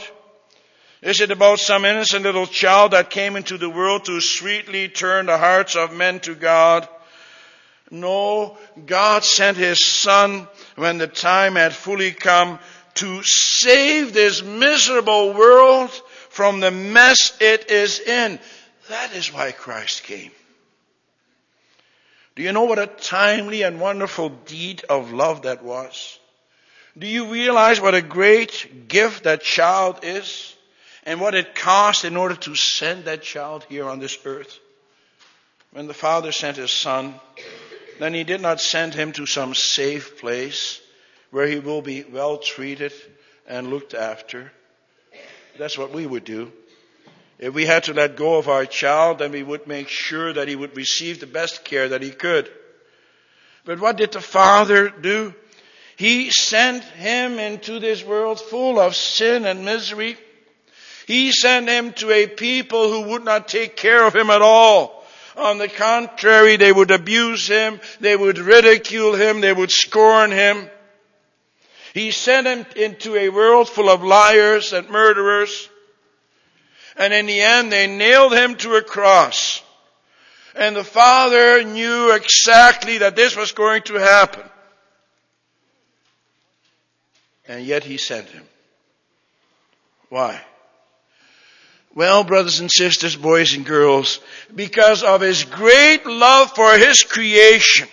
Is 1.01 1.22
it 1.22 1.30
about 1.30 1.60
some 1.60 1.86
innocent 1.86 2.24
little 2.24 2.48
child 2.48 2.92
that 2.92 3.12
came 3.12 3.36
into 3.36 3.58
the 3.58 3.70
world 3.70 4.06
to 4.06 4.20
sweetly 4.20 4.88
turn 4.88 5.27
the 5.27 5.38
hearts 5.38 5.75
of 5.75 5.94
men 5.94 6.20
to 6.22 6.34
God? 6.34 6.88
No, 7.92 8.58
God 8.86 9.24
sent 9.24 9.58
His 9.58 9.86
Son 9.86 10.48
when 10.75 10.98
the 10.98 11.08
time 11.08 11.56
had 11.56 11.74
fully 11.74 12.12
come 12.12 12.60
to 12.96 13.22
save 13.24 14.13
this 14.13 14.42
miserable 14.42 15.34
world 15.34 15.92
from 16.30 16.60
the 16.60 16.72
mess 16.72 17.38
it 17.39 17.70
is 17.70 18.00
in. 18.00 18.39
That 18.89 19.13
is 19.13 19.32
why 19.32 19.51
Christ 19.51 20.04
came. 20.04 20.32
Do 22.36 22.44
you 22.44 22.51
know 22.51 22.63
what 22.63 22.80
a 22.80 22.88
timely 22.88 23.62
and 23.62 23.80
wonderful 23.80 24.30
deed 24.30 24.84
of 24.89 25.13
love 25.13 25.44
that 25.44 25.63
was? 25.63 26.20
Do 26.98 27.06
you 27.08 27.32
realize 27.32 27.80
what 27.80 27.96
a 27.96 28.01
great 28.01 28.88
gift 28.88 29.24
that 29.24 29.44
child 29.44 30.00
is? 30.04 30.56
And 31.08 31.22
what 31.22 31.36
it 31.36 31.56
cost 31.56 32.04
in 32.04 32.18
order 32.18 32.36
to 32.36 32.54
send 32.54 33.06
that 33.06 33.24
child 33.24 33.66
here 33.70 33.86
on 33.86 34.00
this 34.00 34.20
earth? 34.26 34.60
When 35.72 35.88
the 35.88 35.94
Father 35.94 36.34
sent 36.34 36.58
His 36.58 36.72
Son, 36.72 37.16
then 37.98 38.14
He 38.14 38.26
did 38.26 38.42
not 38.42 38.60
send 38.60 38.94
Him 38.94 39.14
to 39.14 39.26
some 39.26 39.56
safe 39.56 40.20
place 40.20 40.82
where 41.32 41.48
He 41.48 41.60
will 41.60 41.82
be 41.82 42.04
well 42.04 42.38
treated 42.38 42.92
and 43.48 43.70
looked 43.70 43.94
after. 43.94 44.52
That's 45.58 45.78
what 45.78 45.94
we 45.94 46.06
would 46.06 46.26
do. 46.26 46.52
If 47.40 47.54
we 47.54 47.66
had 47.66 47.86
to 47.86 47.94
let 47.94 48.18
go 48.18 48.38
of 48.38 48.50
our 48.50 48.66
child, 48.66 49.20
then 49.20 49.32
we 49.32 49.44
would 49.44 49.66
make 49.66 49.88
sure 49.88 50.34
that 50.34 50.50
he 50.50 50.58
would 50.58 50.76
receive 50.76 51.22
the 51.22 51.28
best 51.28 51.64
care 51.64 51.88
that 51.88 52.02
he 52.02 52.10
could. 52.10 52.52
But 53.64 53.80
what 53.80 53.96
did 53.96 54.12
the 54.12 54.20
Father 54.22 54.90
do? 54.90 55.34
He 55.96 56.32
sent 56.32 56.84
him 56.84 57.40
into 57.40 57.80
this 57.80 58.04
world 58.04 58.42
full 58.42 58.78
of 58.78 58.96
sin 58.96 59.46
and 59.46 59.64
misery. 59.64 60.18
He 61.08 61.32
sent 61.32 61.70
him 61.70 61.94
to 61.94 62.12
a 62.12 62.28
people 62.28 62.92
who 62.92 63.12
would 63.12 63.24
not 63.24 63.48
take 63.48 63.78
care 63.78 64.06
of 64.06 64.14
him 64.14 64.30
at 64.30 64.42
all. 64.42 65.06
On 65.38 65.58
the 65.58 65.70
contrary, 65.70 66.58
they 66.58 66.72
would 66.72 66.92
abuse 66.92 67.48
him, 67.48 67.80
they 68.02 68.16
would 68.16 68.38
ridicule 68.38 69.16
him, 69.16 69.40
they 69.40 69.54
would 69.54 69.72
scorn 69.72 70.32
him. 70.32 70.70
He 71.94 72.12
sent 72.12 72.46
him 72.46 72.66
into 72.76 73.16
a 73.16 73.30
world 73.30 73.70
full 73.70 73.90
of 73.90 74.04
liars 74.04 74.74
and 74.74 74.90
murderers. 74.90 75.70
And 76.98 77.14
in 77.14 77.26
the 77.26 77.40
end, 77.40 77.72
they 77.72 77.88
nailed 77.88 78.34
him 78.34 78.56
to 78.56 78.76
a 78.76 78.82
cross. 78.82 79.64
And 80.56 80.76
the 80.76 80.84
Father 80.84 81.64
knew 81.64 82.12
exactly 82.12 82.98
that 82.98 83.16
this 83.16 83.38
was 83.38 83.54
going 83.54 83.84
to 83.84 83.94
happen. 83.94 84.44
And 87.48 87.64
yet 87.64 87.86
he 87.86 87.96
sent 87.96 88.28
him. 88.28 88.44
Why? 90.10 90.42
Well, 91.98 92.24
brothers 92.24 92.60
and 92.60 92.70
sisters, 92.72 93.16
boys 93.16 93.56
and 93.56 93.66
girls, 93.66 94.20
because 94.54 95.01
of 95.01 95.22
his 95.22 95.46
great 95.46 96.06
love 96.06 96.51
for 96.54 96.77
his 96.77 97.01
creation, 97.01 97.88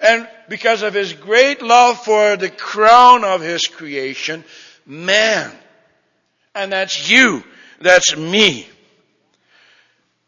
and 0.00 0.28
because 0.50 0.82
of 0.82 0.92
his 0.92 1.14
great 1.14 1.62
love 1.62 2.04
for 2.04 2.36
the 2.36 2.50
crown 2.50 3.24
of 3.24 3.40
his 3.40 3.66
creation, 3.68 4.44
man, 4.84 5.50
and 6.54 6.70
that's 6.70 7.08
you, 7.08 7.42
that's 7.80 8.14
me. 8.14 8.68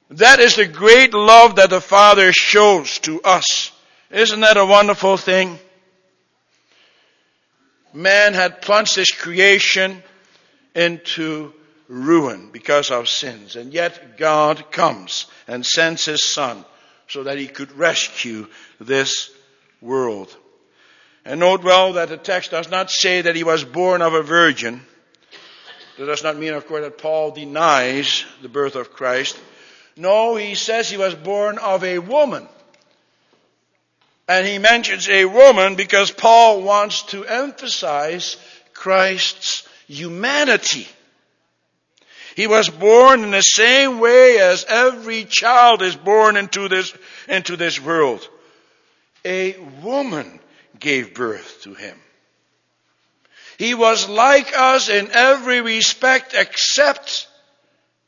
That 0.09 0.41
is 0.41 0.57
the 0.57 0.65
great 0.65 1.13
love 1.13 1.57
that 1.57 1.69
the 1.69 1.83
Father 1.83 2.33
shows 2.33 3.01
to 3.01 3.21
us. 3.21 3.71
Isn't 4.11 4.41
that 4.41 4.57
a 4.57 4.65
wonderful 4.65 5.19
thing? 5.19 5.59
Man 7.93 8.33
had 8.33 8.63
plunged 8.63 8.97
his 8.97 9.11
creation 9.11 10.03
into 10.75 11.53
ruin 11.91 12.51
because 12.53 12.91
of 12.91 13.09
sins. 13.09 13.57
And 13.57 13.75
yet 13.75 14.17
God 14.17 14.71
comes 14.71 15.27
and 15.49 15.67
sends 15.67 16.05
his 16.05 16.23
son 16.23 16.65
so 17.09 17.25
that 17.25 17.37
he 17.37 17.49
could 17.49 17.73
rescue 17.73 18.47
this 18.81 19.31
world. 19.81 20.35
And 21.25 21.41
note 21.41 21.63
well 21.65 21.95
that 21.95 22.09
the 22.09 22.17
text 22.17 22.53
does 22.53 22.71
not 22.71 22.91
say 22.91 23.23
that 23.23 23.37
he 23.37 23.45
was 23.45 23.65
born 23.65 24.01
of 24.01 24.15
a 24.15 24.23
virgin. 24.23 24.81
That 25.99 26.07
does 26.07 26.23
not 26.23 26.39
mean, 26.39 26.55
of 26.55 26.67
course, 26.67 26.83
that 26.83 26.97
Paul 26.97 27.33
denies 27.33 28.25
the 28.41 28.49
birth 28.49 28.77
of 28.77 28.93
Christ. 28.93 29.39
No, 29.97 30.37
he 30.37 30.55
says 30.55 30.89
he 30.89 30.97
was 30.97 31.15
born 31.15 31.59
of 31.59 31.85
a 31.85 31.99
woman. 31.99 32.49
And 34.29 34.47
he 34.47 34.59
mentions 34.59 35.09
a 35.09 35.25
woman 35.25 35.75
because 35.75 36.13
Paul 36.13 36.63
wants 36.63 37.03
to 37.07 37.25
emphasize 37.25 38.37
Christ's 38.73 39.69
humanity. 39.89 40.87
He 42.37 42.47
was 42.47 42.69
born 42.69 43.25
in 43.25 43.31
the 43.31 43.43
same 43.43 43.99
way 43.99 44.39
as 44.39 44.65
every 44.69 45.25
child 45.25 45.83
is 45.83 45.97
born 45.97 46.37
into 46.37 46.69
this, 46.69 46.95
into 47.29 47.57
this 47.57 47.81
world. 47.81 48.27
A 49.25 49.57
woman 49.83 50.41
gave 50.79 51.15
birth 51.15 51.63
to 51.63 51.75
him. 51.75 51.97
He 53.59 53.75
was 53.75 54.09
like 54.09 54.57
us 54.57 54.89
in 54.89 55.11
every 55.13 55.61
respect 55.61 56.35
except 56.35 57.29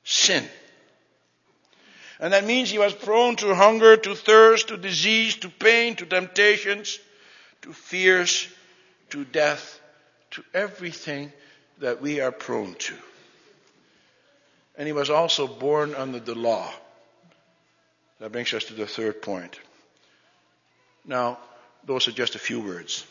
sin. 0.05 0.49
And 2.19 2.33
that 2.33 2.47
means 2.47 2.71
he 2.71 2.79
was 2.79 2.95
prone 2.95 3.37
to 3.37 3.55
hunger, 3.55 3.97
to 3.97 4.15
thirst, 4.15 4.69
to 4.69 4.77
disease, 4.77 5.37
to 5.39 5.49
pain, 5.49 5.97
to 5.97 6.07
temptations, 6.07 6.99
to 7.63 7.73
fears, 7.73 8.49
to 9.11 9.25
death, 9.25 9.81
to 10.31 10.45
everything 10.55 11.33
that 11.79 12.01
we 12.01 12.21
are 12.21 12.33
prone 12.33 12.75
to. 12.77 12.95
And 14.77 14.87
he 14.87 14.93
was 14.93 15.11
also 15.11 15.47
born 15.47 15.95
under 15.95 16.19
the 16.19 16.35
law. 16.35 16.73
That 18.21 18.33
brings 18.33 18.55
us 18.55 18.65
to 18.65 18.75
the 18.75 18.87
third 18.87 19.21
point. 19.21 19.59
Now, 21.05 21.39
those 21.85 22.09
are 22.09 22.13
just 22.13 22.35
a 22.35 22.39
few 22.39 22.61
words. 22.61 23.05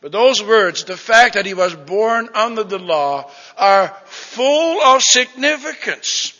But 0.00 0.12
those 0.12 0.42
words, 0.42 0.84
the 0.84 0.96
fact 0.96 1.34
that 1.34 1.46
he 1.46 1.54
was 1.54 1.74
born 1.74 2.28
under 2.34 2.62
the 2.62 2.78
law, 2.78 3.30
are 3.56 3.96
full 4.04 4.80
of 4.80 5.02
significance. 5.02 6.38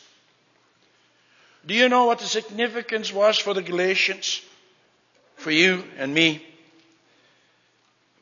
Do 1.67 1.75
you 1.75 1.89
know 1.89 2.07
what 2.07 2.21
the 2.21 2.27
significance 2.27 3.13
was 3.13 3.37
for 3.37 3.55
the 3.55 3.63
Galatians? 3.63 4.41
For 5.37 5.51
you 5.51 5.85
and 5.99 6.15
me? 6.15 6.45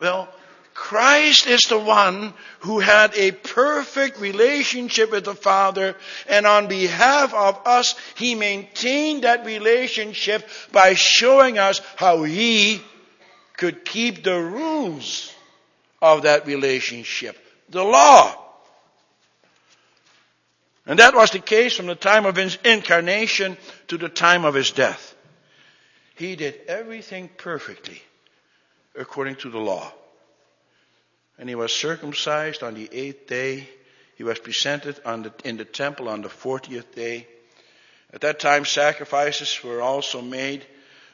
Well, 0.00 0.28
Christ 0.76 1.46
is 1.46 1.62
the 1.62 1.78
one 1.78 2.34
who 2.60 2.80
had 2.80 3.14
a 3.16 3.32
perfect 3.32 4.20
relationship 4.20 5.10
with 5.10 5.24
the 5.24 5.34
Father, 5.34 5.96
and 6.28 6.46
on 6.46 6.68
behalf 6.68 7.32
of 7.32 7.66
us, 7.66 7.94
He 8.14 8.34
maintained 8.34 9.24
that 9.24 9.46
relationship 9.46 10.46
by 10.72 10.92
showing 10.92 11.56
us 11.56 11.80
how 11.96 12.24
He 12.24 12.82
could 13.56 13.86
keep 13.86 14.22
the 14.22 14.38
rules 14.38 15.32
of 16.02 16.22
that 16.22 16.46
relationship. 16.46 17.38
The 17.70 17.82
law. 17.82 18.36
And 20.84 20.98
that 20.98 21.14
was 21.14 21.30
the 21.30 21.38
case 21.38 21.74
from 21.74 21.86
the 21.86 21.94
time 21.94 22.26
of 22.26 22.36
his 22.36 22.58
incarnation 22.64 23.56
to 23.88 23.96
the 23.96 24.10
time 24.10 24.44
of 24.44 24.54
his 24.54 24.72
death. 24.72 25.14
He 26.16 26.36
did 26.36 26.60
everything 26.68 27.30
perfectly 27.34 28.02
according 28.94 29.36
to 29.36 29.50
the 29.50 29.58
law. 29.58 29.92
And 31.38 31.48
he 31.48 31.54
was 31.54 31.72
circumcised 31.72 32.62
on 32.62 32.74
the 32.74 32.88
eighth 32.92 33.26
day. 33.26 33.68
He 34.16 34.24
was 34.24 34.38
presented 34.38 34.96
the, 35.04 35.32
in 35.44 35.56
the 35.56 35.64
temple 35.64 36.08
on 36.08 36.22
the 36.22 36.28
fortieth 36.28 36.94
day. 36.94 37.26
At 38.12 38.22
that 38.22 38.40
time, 38.40 38.64
sacrifices 38.64 39.62
were 39.62 39.82
also 39.82 40.22
made 40.22 40.64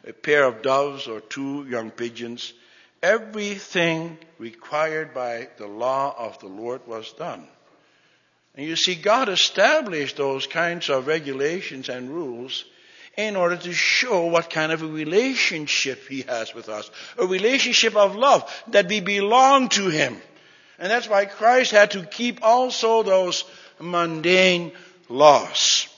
a 0.07 0.13
pair 0.13 0.45
of 0.45 0.63
doves 0.63 1.09
or 1.09 1.21
two 1.21 1.67
young 1.69 1.91
pigeons. 1.91 2.53
Everything 3.03 4.19
required 4.39 5.13
by 5.13 5.49
the 5.57 5.67
law 5.67 6.15
of 6.17 6.39
the 6.39 6.47
Lord 6.47 6.87
was 6.87 7.13
done. 7.15 7.47
And 8.55 8.67
you 8.67 8.77
see, 8.77 8.95
God 8.95 9.29
established 9.29 10.17
those 10.17 10.47
kinds 10.47 10.91
of 10.91 11.07
regulations 11.07 11.89
and 11.89 12.11
rules 12.11 12.65
in 13.17 13.37
order 13.37 13.57
to 13.57 13.73
show 13.73 14.27
what 14.27 14.51
kind 14.51 14.73
of 14.73 14.83
a 14.83 14.87
relationship 14.87 16.09
He 16.09 16.23
has 16.23 16.55
with 16.55 16.69
us. 16.69 16.91
A 17.19 17.27
relationship 17.27 17.97
of 17.97 18.17
love, 18.17 18.51
that 18.69 18.89
we 18.89 19.01
belong 19.01 19.69
to 19.71 19.89
Him. 19.89 20.17
And 20.79 20.91
that's 20.91 21.09
why 21.09 21.27
Christ 21.27 21.71
had 21.71 21.93
to 21.93 22.05
keep 22.05 22.41
also 22.43 23.03
those 23.03 23.45
mundane 23.79 24.73
laws. 25.09 25.89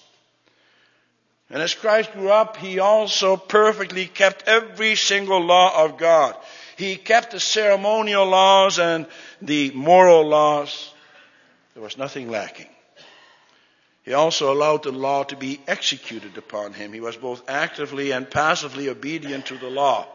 And 1.50 1.62
as 1.62 1.74
Christ 1.74 2.12
grew 2.12 2.30
up, 2.30 2.56
he 2.56 2.80
also 2.80 3.36
perfectly 3.36 4.06
kept 4.06 4.48
every 4.48 4.96
single 4.96 5.40
law 5.40 5.84
of 5.84 5.98
God. 5.98 6.34
He 6.76 6.96
kept 6.96 7.30
the 7.30 7.40
ceremonial 7.40 8.26
laws 8.26 8.78
and 8.78 9.06
the 9.40 9.70
moral 9.70 10.26
laws. 10.26 10.92
There 11.74 11.82
was 11.82 11.96
nothing 11.96 12.30
lacking. 12.30 12.73
He 14.04 14.12
also 14.12 14.52
allowed 14.52 14.82
the 14.82 14.92
law 14.92 15.24
to 15.24 15.36
be 15.36 15.60
executed 15.66 16.36
upon 16.36 16.74
him. 16.74 16.92
He 16.92 17.00
was 17.00 17.16
both 17.16 17.48
actively 17.48 18.10
and 18.10 18.30
passively 18.30 18.90
obedient 18.90 19.46
to 19.46 19.56
the 19.56 19.70
law. 19.70 20.06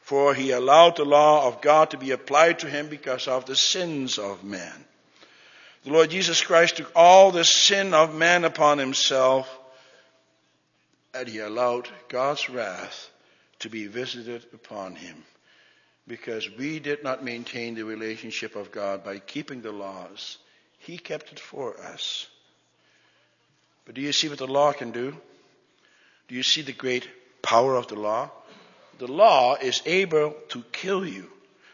For 0.00 0.34
he 0.34 0.50
allowed 0.50 0.96
the 0.96 1.04
law 1.04 1.46
of 1.46 1.62
God 1.62 1.90
to 1.90 1.96
be 1.96 2.10
applied 2.10 2.58
to 2.58 2.68
him 2.68 2.88
because 2.88 3.28
of 3.28 3.46
the 3.46 3.56
sins 3.56 4.18
of 4.18 4.42
man. 4.42 4.84
The 5.84 5.92
Lord 5.92 6.10
Jesus 6.10 6.42
Christ 6.42 6.76
took 6.76 6.90
all 6.96 7.30
the 7.30 7.44
sin 7.44 7.94
of 7.94 8.14
man 8.14 8.44
upon 8.44 8.78
himself 8.78 9.48
and 11.14 11.28
he 11.28 11.38
allowed 11.38 11.88
God's 12.08 12.50
wrath 12.50 13.10
to 13.60 13.70
be 13.70 13.86
visited 13.86 14.44
upon 14.52 14.96
him 14.96 15.24
because 16.08 16.50
we 16.50 16.80
did 16.80 17.04
not 17.04 17.22
maintain 17.22 17.74
the 17.74 17.84
relationship 17.84 18.56
of 18.56 18.72
God 18.72 19.04
by 19.04 19.20
keeping 19.20 19.62
the 19.62 19.72
laws. 19.72 20.38
He 20.78 20.98
kept 20.98 21.32
it 21.32 21.38
for 21.38 21.78
us. 21.80 22.26
But 23.84 23.94
do 23.94 24.00
you 24.00 24.12
see 24.12 24.28
what 24.28 24.38
the 24.38 24.46
law 24.46 24.72
can 24.72 24.90
do? 24.90 25.16
Do 26.28 26.34
you 26.34 26.42
see 26.42 26.62
the 26.62 26.72
great 26.72 27.08
power 27.42 27.76
of 27.76 27.88
the 27.88 27.96
law? 27.96 28.30
The 28.98 29.06
law 29.06 29.56
is 29.56 29.82
able 29.84 30.34
to 30.50 30.62
kill 30.72 31.06
you. 31.06 31.30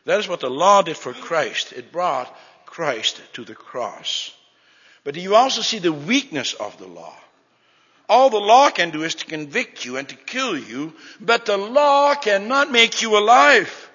That 0.07 0.19
is 0.19 0.29
what 0.29 0.41
the 0.41 0.51
law 0.51 0.83
did 0.83 0.97
for 0.97 1.13
Christ. 1.13 1.73
It 1.73 1.93
brought 1.93 2.35
Christ 2.67 3.21
to 3.35 3.45
the 3.45 3.55
cross. 3.55 4.35
But 5.05 5.15
do 5.15 5.21
you 5.21 5.35
also 5.35 5.63
see 5.63 5.79
the 5.79 5.93
weakness 5.93 6.55
of 6.55 6.79
the 6.79 6.87
law? 6.87 7.15
All 8.09 8.29
the 8.29 8.39
law 8.39 8.71
can 8.71 8.91
do 8.91 9.05
is 9.05 9.15
to 9.17 9.27
convict 9.27 9.85
you 9.85 9.97
and 9.97 10.09
to 10.09 10.17
kill 10.17 10.59
you, 10.59 10.95
but 11.21 11.47
the 11.47 11.57
law 11.57 12.15
cannot 12.17 12.73
make 12.73 13.03
you 13.03 13.17
alive. 13.17 13.91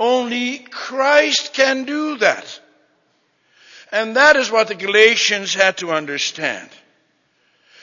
Only 0.00 0.58
Christ 0.58 1.52
can 1.52 1.84
do 1.84 2.16
that. 2.18 2.60
And 3.92 4.16
that 4.16 4.36
is 4.36 4.50
what 4.50 4.68
the 4.68 4.74
Galatians 4.74 5.54
had 5.54 5.76
to 5.78 5.92
understand. 5.92 6.70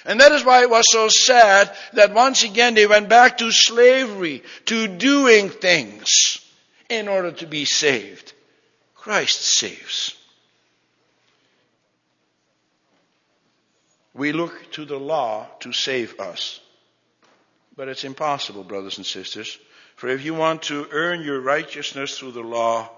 And 0.05 0.19
that 0.19 0.31
is 0.31 0.43
why 0.43 0.61
it 0.61 0.69
was 0.69 0.85
so 0.89 1.07
sad 1.09 1.75
that 1.93 2.13
once 2.13 2.43
again 2.43 2.73
they 2.73 2.87
went 2.87 3.09
back 3.09 3.37
to 3.37 3.51
slavery, 3.51 4.43
to 4.65 4.87
doing 4.87 5.49
things 5.49 6.39
in 6.89 7.07
order 7.07 7.31
to 7.33 7.45
be 7.45 7.65
saved. 7.65 8.33
Christ 8.95 9.41
saves. 9.41 10.15
We 14.13 14.31
look 14.31 14.71
to 14.73 14.85
the 14.85 14.99
law 14.99 15.47
to 15.61 15.71
save 15.71 16.19
us. 16.19 16.59
But 17.75 17.87
it's 17.87 18.03
impossible, 18.03 18.63
brothers 18.63 18.97
and 18.97 19.05
sisters. 19.05 19.57
For 19.95 20.09
if 20.09 20.25
you 20.25 20.33
want 20.33 20.63
to 20.63 20.87
earn 20.91 21.21
your 21.21 21.39
righteousness 21.39 22.17
through 22.17 22.31
the 22.31 22.41
law, 22.41 22.89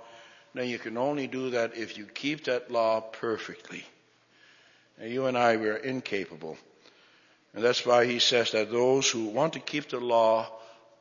then 0.54 0.68
you 0.68 0.80
can 0.80 0.98
only 0.98 1.28
do 1.28 1.52
that 1.52 1.78
if 1.78 1.98
you 1.98 2.06
keep 2.06 2.46
that 2.46 2.72
law 2.72 3.02
perfectly. 3.02 3.86
And 5.00 5.12
you 5.12 5.26
and 5.26 5.38
I, 5.38 5.58
we 5.58 5.70
are 5.70 5.78
incapable. 5.78 6.58
And 7.54 7.64
that's 7.64 7.86
why 7.86 8.06
he 8.06 8.20
says 8.20 8.52
that 8.52 8.72
those 8.72 9.10
who 9.10 9.26
want 9.26 9.54
to 9.54 9.60
keep 9.60 9.90
the 9.90 10.00
law 10.00 10.50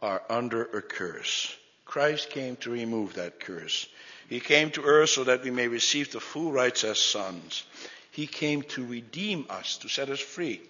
are 0.02 0.22
under 0.28 0.64
a 0.64 0.82
curse. 0.82 1.54
Christ 1.84 2.30
came 2.30 2.56
to 2.56 2.70
remove 2.70 3.14
that 3.14 3.40
curse. 3.40 3.86
He 4.28 4.40
came 4.40 4.70
to 4.72 4.82
earth 4.82 5.10
so 5.10 5.24
that 5.24 5.42
we 5.42 5.50
may 5.50 5.68
receive 5.68 6.12
the 6.12 6.20
full 6.20 6.52
rights 6.52 6.84
as 6.84 6.98
sons. 6.98 7.64
He 8.10 8.26
came 8.26 8.62
to 8.62 8.84
redeem 8.84 9.46
us, 9.48 9.78
to 9.78 9.88
set 9.88 10.10
us 10.10 10.20
free. 10.20 10.60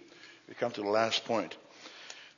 We 0.49 0.55
come 0.55 0.73
to 0.73 0.83
the 0.83 0.89
last 0.89 1.25
point. 1.25 1.57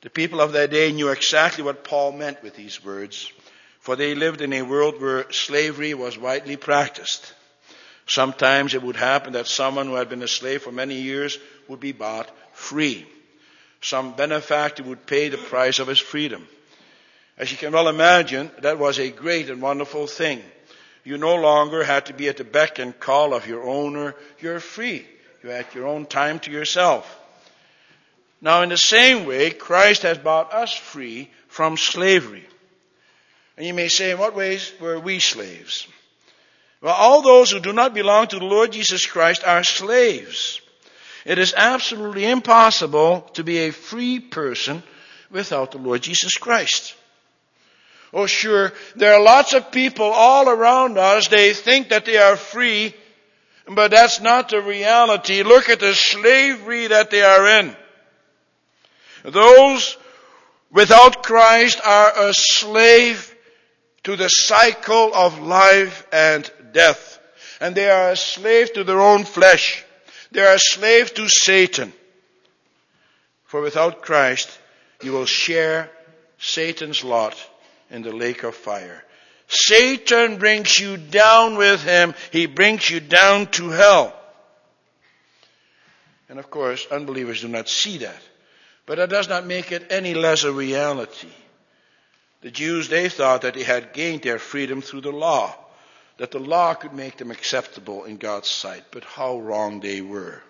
The 0.01 0.09
people 0.09 0.41
of 0.41 0.53
that 0.53 0.71
day 0.71 0.91
knew 0.91 1.09
exactly 1.09 1.63
what 1.63 1.83
Paul 1.83 2.11
meant 2.11 2.43
with 2.43 2.55
these 2.55 2.83
words, 2.83 3.31
for 3.79 3.95
they 3.95 4.15
lived 4.15 4.41
in 4.41 4.53
a 4.53 4.61
world 4.61 5.01
where 5.01 5.31
slavery 5.31 5.93
was 5.93 6.17
widely 6.17 6.57
practiced. 6.57 7.33
Sometimes 8.07 8.73
it 8.73 8.83
would 8.83 8.95
happen 8.95 9.33
that 9.33 9.47
someone 9.47 9.87
who 9.87 9.95
had 9.95 10.09
been 10.09 10.21
a 10.21 10.27
slave 10.27 10.61
for 10.61 10.71
many 10.71 11.01
years 11.01 11.39
would 11.67 11.79
be 11.79 11.91
bought 11.91 12.29
free 12.53 13.07
some 13.85 14.13
benefactor 14.13 14.81
would 14.81 15.05
pay 15.05 15.29
the 15.29 15.37
price 15.37 15.77
of 15.77 15.87
his 15.87 15.99
freedom. 15.99 16.47
As 17.37 17.51
you 17.51 17.57
can 17.57 17.71
well 17.71 17.87
imagine, 17.87 18.49
that 18.61 18.79
was 18.79 18.97
a 18.97 19.11
great 19.11 19.47
and 19.51 19.61
wonderful 19.61 20.07
thing. 20.07 20.41
You 21.03 21.19
no 21.19 21.35
longer 21.35 21.83
had 21.83 22.07
to 22.07 22.13
be 22.13 22.27
at 22.27 22.37
the 22.37 22.43
beck 22.43 22.79
and 22.79 22.99
call 22.99 23.35
of 23.35 23.45
your 23.45 23.61
owner. 23.61 24.15
You're 24.39 24.59
free. 24.59 25.05
You 25.43 25.49
had 25.51 25.67
your 25.75 25.85
own 25.85 26.07
time 26.07 26.39
to 26.39 26.51
yourself. 26.51 27.05
Now, 28.41 28.63
in 28.63 28.69
the 28.69 28.77
same 28.77 29.27
way, 29.27 29.51
Christ 29.51 30.01
has 30.01 30.17
bought 30.17 30.51
us 30.51 30.73
free 30.73 31.29
from 31.47 31.77
slavery. 31.77 32.45
And 33.55 33.67
you 33.67 33.75
may 33.75 33.87
say, 33.87 34.11
in 34.11 34.17
what 34.17 34.35
ways 34.35 34.73
were 34.81 34.99
we 34.99 35.19
slaves? 35.19 35.87
Well, 36.81 36.95
all 36.95 37.21
those 37.21 37.51
who 37.51 37.59
do 37.59 37.71
not 37.71 37.93
belong 37.93 38.27
to 38.27 38.39
the 38.39 38.45
Lord 38.45 38.71
Jesus 38.71 39.05
Christ 39.05 39.43
are 39.43 39.63
slaves. 39.63 40.59
It 41.25 41.39
is 41.39 41.53
absolutely 41.57 42.25
impossible 42.25 43.21
to 43.33 43.43
be 43.43 43.57
a 43.57 43.71
free 43.71 44.19
person 44.19 44.83
without 45.31 45.71
the 45.71 45.79
Lord 45.79 46.03
Jesus 46.03 46.37
Christ. 46.37 46.95
Oh 48.13 48.27
sure, 48.27 48.71
there 48.95 49.15
are 49.15 49.21
lots 49.21 49.53
of 49.53 49.71
people 49.71 50.05
all 50.05 50.47
around 50.47 50.97
us, 50.97 51.27
they 51.27 51.53
think 51.53 51.89
that 51.89 52.05
they 52.05 52.17
are 52.17 52.37
free, 52.37 52.93
but 53.67 53.91
that's 53.91 54.21
not 54.21 54.49
the 54.49 54.61
reality. 54.61 55.41
Look 55.41 55.69
at 55.69 55.79
the 55.79 55.95
slavery 55.95 56.87
that 56.87 57.09
they 57.09 57.23
are 57.23 57.59
in. 57.59 57.75
Those 59.23 59.97
without 60.71 61.23
Christ 61.23 61.81
are 61.83 62.29
a 62.29 62.33
slave 62.33 63.35
to 64.03 64.15
the 64.15 64.27
cycle 64.27 65.11
of 65.15 65.39
life 65.39 66.05
and 66.11 66.49
death. 66.73 67.19
And 67.59 67.73
they 67.73 67.89
are 67.89 68.11
a 68.11 68.17
slave 68.17 68.73
to 68.73 68.83
their 68.83 68.99
own 68.99 69.23
flesh. 69.23 69.84
They 70.35 70.41
are 70.41 70.55
a 70.55 70.59
slave 70.59 71.13
to 71.13 71.29
Satan. 71.29 71.93
For 73.45 73.61
without 73.61 74.01
Christ, 74.01 74.49
you 75.01 75.13
will 75.13 75.25
share 75.25 75.89
Satan's 76.39 77.05
lot 77.05 77.37
in 77.89 78.01
the 78.01 78.11
lake 78.11 78.43
of 78.43 78.53
fire. 78.53 79.01
Satan 79.47 80.37
brings 80.37 80.77
you 80.77 80.97
down 80.97 81.55
with 81.55 81.83
him. 81.83 82.13
He 82.31 82.47
brings 82.47 82.89
you 82.89 82.99
down 82.99 83.47
to 83.51 83.69
hell. 83.69 84.13
And 86.27 86.37
of 86.37 86.49
course, 86.49 86.85
unbelievers 86.91 87.39
do 87.39 87.47
not 87.47 87.69
see 87.69 87.99
that. 87.99 88.21
But 88.85 88.97
that 88.97 89.09
does 89.09 89.29
not 89.29 89.45
make 89.45 89.71
it 89.71 89.87
any 89.89 90.15
less 90.15 90.43
a 90.43 90.51
reality. 90.51 91.31
The 92.41 92.51
Jews, 92.51 92.89
they 92.89 93.07
thought 93.07 93.43
that 93.43 93.53
they 93.53 93.63
had 93.63 93.93
gained 93.93 94.23
their 94.23 94.39
freedom 94.39 94.81
through 94.81 95.01
the 95.01 95.13
law 95.13 95.55
that 96.17 96.31
the 96.31 96.39
law 96.39 96.73
could 96.73 96.93
make 96.93 97.17
them 97.17 97.31
acceptable 97.31 98.05
in 98.05 98.17
God's 98.17 98.49
sight, 98.49 98.83
but 98.91 99.03
how 99.03 99.39
wrong 99.39 99.79
they 99.79 100.01
were. 100.01 100.41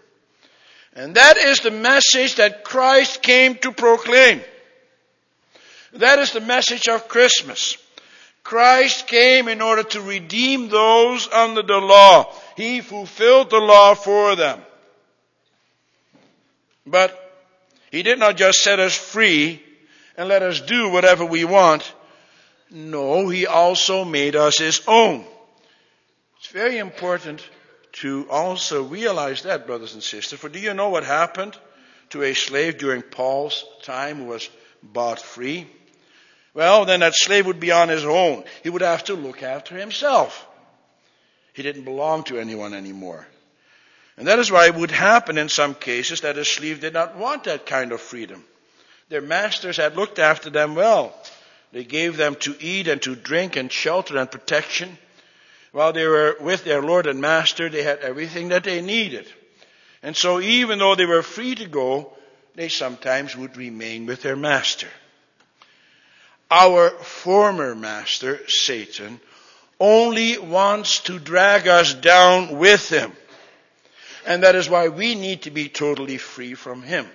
And 0.94 1.16
that 1.16 1.38
is 1.38 1.60
the 1.60 1.72
message 1.72 2.36
that 2.36 2.64
Christ 2.64 3.22
came 3.22 3.56
to 3.56 3.72
proclaim. 3.72 4.42
That 5.94 6.20
is 6.20 6.32
the 6.32 6.42
message 6.42 6.88
of 6.88 7.08
Christmas. 7.08 7.78
Christ 8.44 9.08
came 9.08 9.48
in 9.48 9.62
order 9.62 9.84
to 9.84 10.02
redeem 10.02 10.70
those 10.70 11.28
under 11.30 11.64
the 11.64 11.78
law. 11.78 12.32
He 12.56 12.82
fulfilled 12.82 13.50
the 13.50 13.60
law 13.60 13.96
for 13.96 14.36
them. 14.36 14.62
But 16.86 17.20
He 17.92 18.04
did 18.04 18.20
not 18.20 18.38
just 18.38 18.60
set 18.60 18.80
us 18.80 18.96
free 18.96 19.64
and 20.16 20.30
let 20.30 20.44
us 20.44 20.62
do 20.62 20.90
whatever 20.90 21.26
we 21.26 21.44
want. 21.44 21.92
No, 22.70 23.28
He 23.28 23.48
also 23.48 24.06
made 24.06 24.36
us 24.36 24.60
His 24.60 24.82
own. 24.88 25.26
It's 26.46 26.54
very 26.54 26.78
important 26.78 27.42
to 27.94 28.28
also 28.30 28.84
realize 28.84 29.42
that, 29.42 29.66
brothers 29.66 29.96
and 29.96 30.04
sisters. 30.04 30.40
For 30.40 30.48
do 30.48 30.60
you 30.60 30.76
know 30.76 30.90
what 30.90 31.04
happened 31.04 31.58
to 32.12 32.22
a 32.22 32.36
slave 32.36 32.78
during 32.78 33.02
Paul's 33.02 33.66
time 33.82 34.18
who 34.18 34.26
was 34.26 34.48
bought 34.84 35.20
free? 35.20 35.66
Well, 36.54 36.86
then 36.86 37.00
that 37.00 37.16
slave 37.16 37.48
would 37.48 37.60
be 37.60 37.72
on 37.72 37.90
his 37.90 38.06
own. 38.06 38.44
He 38.62 38.70
would 38.70 38.84
have 38.84 39.06
to 39.06 39.16
look 39.16 39.42
after 39.42 39.76
himself. 39.76 40.46
He 41.54 41.64
didn't 41.64 41.84
belong 41.84 42.26
to 42.26 42.38
anyone 42.38 42.76
anymore. 42.76 43.26
And 44.16 44.28
that 44.28 44.38
is 44.38 44.52
why 44.52 44.68
it 44.68 44.76
would 44.76 44.92
happen 44.92 45.40
in 45.40 45.50
some 45.50 45.74
cases 45.74 46.22
that 46.22 46.38
a 46.38 46.46
slave 46.46 46.80
did 46.80 46.94
not 46.94 47.18
want 47.18 47.46
that 47.46 47.66
kind 47.66 47.92
of 47.92 48.02
freedom. 48.02 48.44
Their 49.10 49.22
masters 49.22 49.78
had 49.78 49.96
looked 49.96 50.20
after 50.20 50.52
them 50.52 50.76
well. 50.76 51.16
They 51.72 51.86
gave 51.86 52.18
them 52.18 52.36
to 52.42 52.56
eat 52.60 52.88
and 52.88 53.02
to 53.02 53.16
drink 53.16 53.56
and 53.56 53.72
shelter 53.72 54.20
and 54.20 54.30
protection. 54.30 55.00
While 55.76 55.92
they 55.92 56.08
were 56.08 56.38
with 56.40 56.64
their 56.64 56.82
Lord 56.82 57.06
and 57.06 57.20
Master, 57.20 57.68
they 57.68 57.84
had 57.84 58.00
everything 58.00 58.48
that 58.48 58.64
they 58.64 58.80
needed. 58.80 59.28
And 60.02 60.16
so 60.16 60.40
even 60.40 60.80
though 60.80 60.96
they 60.96 61.06
were 61.06 61.22
free 61.22 61.54
to 61.54 61.66
go, 61.66 62.14
they 62.56 62.70
sometimes 62.70 63.36
would 63.36 63.58
remain 63.58 64.06
with 64.06 64.22
their 64.22 64.38
Master. 64.38 64.88
Our 66.50 66.92
former 66.92 67.76
Master, 67.76 68.40
Satan, 68.48 69.20
only 69.78 70.38
wants 70.38 71.00
to 71.00 71.20
drag 71.20 71.68
us 71.68 71.94
down 71.94 72.58
with 72.58 72.88
him. 72.88 73.12
And 74.26 74.44
that 74.44 74.56
is 74.56 74.70
why 74.70 74.88
we 74.88 75.14
need 75.14 75.42
to 75.42 75.52
be 75.52 75.68
totally 75.68 76.20
free 76.20 76.54
from 76.54 76.84
him. 76.84 77.06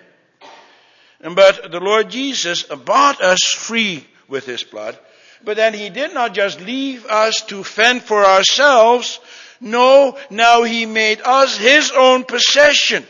But 1.22 1.72
the 1.72 1.80
Lord 1.80 2.10
Jesus 2.10 2.64
bought 2.64 3.22
us 3.22 3.42
free 3.42 4.06
with 4.28 4.44
his 4.44 4.62
blood 4.64 4.98
but 5.44 5.56
then 5.56 5.74
he 5.74 5.90
did 5.90 6.14
not 6.14 6.34
just 6.34 6.60
leave 6.60 7.06
us 7.06 7.42
to 7.42 7.64
fend 7.64 8.02
for 8.02 8.24
ourselves. 8.24 9.20
No, 9.60 10.16
now 10.30 10.62
he 10.62 10.86
made 10.86 11.20
us 11.22 11.56
his 11.56 11.90
own 11.90 12.24
possession. 12.24 13.06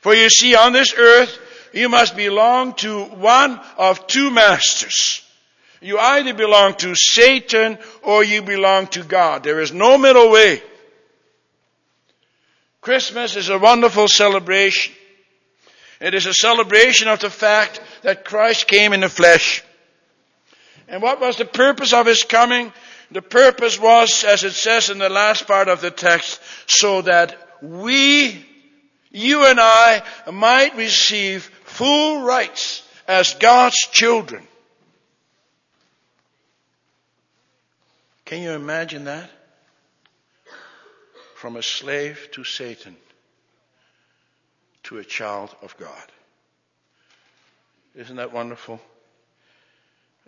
For 0.00 0.14
you 0.14 0.30
see, 0.30 0.54
on 0.54 0.72
this 0.72 0.94
earth, 0.94 1.38
you 1.72 1.88
must 1.88 2.16
belong 2.16 2.74
to 2.74 3.04
one 3.04 3.60
of 3.76 4.06
two 4.06 4.30
masters. 4.30 5.22
You 5.80 5.98
either 5.98 6.34
belong 6.34 6.74
to 6.76 6.94
Satan 6.94 7.78
or 8.02 8.24
you 8.24 8.42
belong 8.42 8.88
to 8.88 9.04
God. 9.04 9.44
There 9.44 9.60
is 9.60 9.72
no 9.72 9.96
middle 9.98 10.30
way. 10.30 10.62
Christmas 12.80 13.36
is 13.36 13.48
a 13.48 13.58
wonderful 13.58 14.08
celebration. 14.08 14.94
It 16.00 16.14
is 16.14 16.26
a 16.26 16.34
celebration 16.34 17.08
of 17.08 17.20
the 17.20 17.30
fact 17.30 17.80
that 18.02 18.24
Christ 18.24 18.68
came 18.68 18.92
in 18.92 19.00
the 19.00 19.08
flesh. 19.08 19.62
And 20.88 21.02
what 21.02 21.20
was 21.20 21.36
the 21.36 21.44
purpose 21.44 21.92
of 21.92 22.06
his 22.06 22.24
coming? 22.24 22.72
The 23.10 23.22
purpose 23.22 23.78
was, 23.78 24.24
as 24.24 24.44
it 24.44 24.52
says 24.52 24.90
in 24.90 24.98
the 24.98 25.08
last 25.08 25.46
part 25.46 25.68
of 25.68 25.80
the 25.80 25.90
text, 25.90 26.40
so 26.66 27.02
that 27.02 27.36
we, 27.62 28.44
you 29.10 29.44
and 29.44 29.58
I, 29.60 30.02
might 30.32 30.76
receive 30.76 31.44
full 31.64 32.22
rights 32.22 32.82
as 33.06 33.34
God's 33.34 33.76
children. 33.76 34.46
Can 38.24 38.42
you 38.42 38.52
imagine 38.52 39.04
that? 39.04 39.30
From 41.34 41.56
a 41.56 41.62
slave 41.62 42.28
to 42.32 42.44
Satan 42.44 42.96
to 44.84 44.98
a 44.98 45.04
child 45.04 45.54
of 45.62 45.76
God. 45.76 46.12
Isn't 47.94 48.16
that 48.16 48.32
wonderful? 48.32 48.80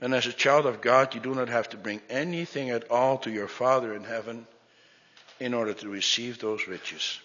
And 0.00 0.14
as 0.14 0.26
a 0.26 0.32
child 0.32 0.66
of 0.66 0.80
God, 0.80 1.14
you 1.14 1.20
do 1.20 1.34
not 1.34 1.48
have 1.48 1.68
to 1.70 1.76
bring 1.76 2.00
anything 2.08 2.70
at 2.70 2.90
all 2.90 3.18
to 3.18 3.30
your 3.30 3.48
Father 3.48 3.94
in 3.94 4.04
heaven 4.04 4.46
in 5.38 5.52
order 5.52 5.74
to 5.74 5.88
receive 5.88 6.38
those 6.38 6.66
riches. 6.66 7.20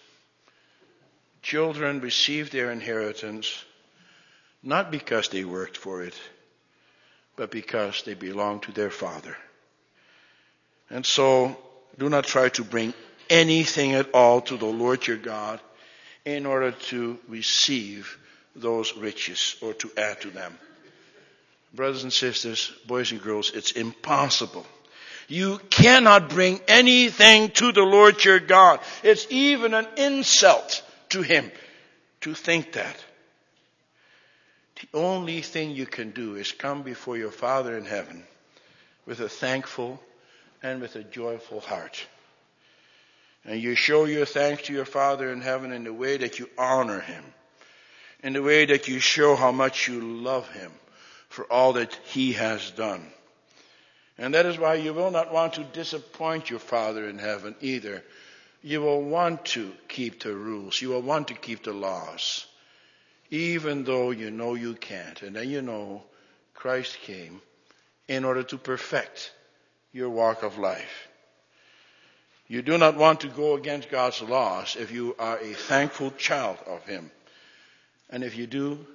Children 1.42 2.02
receive 2.02 2.52
their 2.52 2.72
inheritance 2.72 3.64
not 4.62 4.92
because 4.92 5.30
they 5.30 5.46
worked 5.46 5.78
for 5.78 6.04
it, 6.04 6.16
but 7.36 7.52
because 7.52 8.02
they 8.04 8.16
belong 8.16 8.60
to 8.62 8.72
their 8.72 8.90
Father. 8.90 9.38
And 10.90 11.06
so, 11.06 11.56
do 11.98 12.10
not 12.10 12.26
try 12.26 12.50
to 12.50 12.64
bring 12.64 12.94
anything 13.30 13.94
at 13.94 14.14
all 14.14 14.42
to 14.42 14.58
the 14.58 14.66
Lord 14.66 15.06
your 15.06 15.18
God 15.18 15.60
in 16.26 16.46
order 16.46 16.72
to 16.72 17.20
receive 17.28 18.18
those 18.56 18.98
riches 18.98 19.56
or 19.62 19.74
to 19.76 19.92
add 19.98 20.22
to 20.22 20.32
them. 20.32 20.58
Brothers 21.76 22.04
and 22.04 22.14
sisters, 22.14 22.72
boys 22.88 23.12
and 23.12 23.22
girls, 23.22 23.52
it's 23.54 23.72
impossible. 23.72 24.66
You 25.28 25.60
cannot 25.70 26.30
bring 26.30 26.62
anything 26.70 27.50
to 27.52 27.74
the 27.74 27.82
Lord 27.82 28.24
your 28.24 28.40
God. 28.40 28.80
It's 29.04 29.28
even 29.30 29.74
an 29.74 29.88
insult 29.98 30.84
to 31.10 31.22
Him 31.22 31.52
to 32.22 32.34
think 32.34 32.74
that. 32.74 32.96
The 34.80 34.98
only 34.98 35.42
thing 35.42 35.72
you 35.72 35.86
can 35.86 36.12
do 36.12 36.36
is 36.36 36.54
come 36.54 36.84
before 36.84 37.18
your 37.18 37.32
Father 37.32 37.78
in 37.78 37.86
heaven 37.86 38.24
with 39.06 39.20
a 39.20 39.30
thankful 39.30 40.02
and 40.64 40.80
with 40.80 40.96
a 40.96 41.04
joyful 41.04 41.60
heart. 41.60 42.06
And 43.44 43.62
you 43.62 43.76
show 43.76 44.06
your 44.06 44.26
thanks 44.26 44.64
to 44.64 44.74
your 44.74 44.86
Father 44.86 45.30
in 45.32 45.42
heaven 45.42 45.74
in 45.74 45.84
the 45.84 45.94
way 45.94 46.18
that 46.18 46.40
you 46.40 46.50
honor 46.58 47.02
Him, 47.02 47.24
in 48.24 48.32
the 48.32 48.42
way 48.42 48.66
that 48.66 48.88
you 48.88 49.00
show 49.00 49.36
how 49.36 49.52
much 49.52 49.90
you 49.90 50.00
love 50.00 50.50
Him 50.54 50.72
for 51.30 51.46
all 51.52 51.74
that 51.74 51.94
He 52.06 52.34
has 52.34 52.72
done. 52.72 53.06
And 54.18 54.34
that 54.34 54.46
is 54.46 54.58
why 54.58 54.76
you 54.76 54.94
will 54.94 55.12
not 55.12 55.34
want 55.34 55.54
to 55.54 55.64
disappoint 55.64 56.50
your 56.50 56.60
Father 56.60 57.08
in 57.10 57.18
heaven 57.18 57.56
either. 57.62 58.04
You 58.64 58.82
will 58.82 59.02
want 59.02 59.46
to 59.46 59.74
keep 59.88 60.24
the 60.24 60.34
rules. 60.34 60.82
You 60.82 60.90
will 60.90 61.02
want 61.02 61.28
to 61.28 61.34
keep 61.34 61.64
the 61.64 61.74
laws. 61.74 62.46
Even 63.30 63.84
though 63.84 64.12
you 64.12 64.32
know 64.32 64.56
you 64.56 64.76
can't. 64.76 65.22
And 65.22 65.36
then 65.36 65.50
you 65.50 65.62
know 65.62 66.04
Christ 66.54 66.98
came 67.02 67.42
in 68.08 68.24
order 68.24 68.44
to 68.44 68.58
perfect 68.58 69.32
your 69.92 70.10
walk 70.10 70.44
of 70.44 70.58
life. 70.58 71.08
You 72.48 72.62
do 72.62 72.78
not 72.78 72.96
want 72.96 73.22
to 73.22 73.28
go 73.28 73.56
against 73.56 73.90
God's 73.90 74.22
laws 74.22 74.76
if 74.80 74.92
you 74.92 75.16
are 75.18 75.40
a 75.40 75.54
thankful 75.54 76.12
child 76.12 76.58
of 76.68 76.86
Him. 76.86 77.10
And 78.10 78.24
if 78.24 78.38
you 78.38 78.46
do 78.46 78.86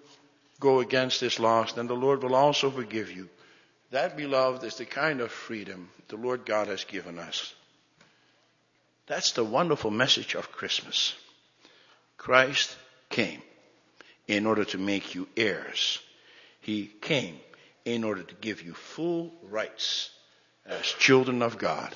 go 0.60 0.80
against 0.80 1.20
this 1.20 1.40
laws, 1.40 1.72
then 1.72 1.86
the 1.86 1.94
Lord 1.94 2.22
will 2.22 2.34
also 2.34 2.70
forgive 2.70 3.10
you. 3.10 3.28
That, 3.90 4.16
beloved, 4.16 4.62
is 4.62 4.76
the 4.76 4.84
kind 4.84 5.20
of 5.20 5.32
freedom 5.32 5.90
the 6.08 6.16
Lord 6.16 6.46
God 6.46 6.68
has 6.68 6.84
given 6.84 7.18
us. 7.18 7.52
That's 9.06 9.32
the 9.32 9.44
wonderful 9.44 9.90
message 9.90 10.34
of 10.34 10.52
Christmas. 10.52 11.14
Christ 12.16 12.76
came 13.08 13.42
in 14.28 14.46
order 14.46 14.64
to 14.66 14.78
make 14.78 15.14
you 15.14 15.26
heirs. 15.36 15.98
He 16.60 16.86
came 17.00 17.40
in 17.84 18.04
order 18.04 18.22
to 18.22 18.34
give 18.36 18.62
you 18.62 18.74
full 18.74 19.32
rights 19.42 20.10
as 20.66 20.82
children 20.82 21.42
of 21.42 21.58
God. 21.58 21.92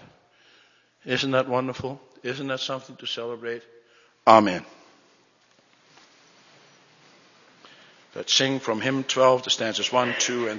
Isn't 1.04 1.32
that 1.32 1.48
wonderful? 1.48 2.00
Isn't 2.22 2.48
that 2.48 2.60
something 2.60 2.96
to 2.96 3.06
celebrate? 3.06 3.62
Amen. 4.26 4.64
Let's 8.16 8.32
sing 8.32 8.60
from 8.60 8.80
hymn 8.80 9.02
12, 9.02 9.42
the 9.42 9.50
stanzas 9.50 9.90
1, 9.90 10.14
2, 10.20 10.46
and 10.46 10.52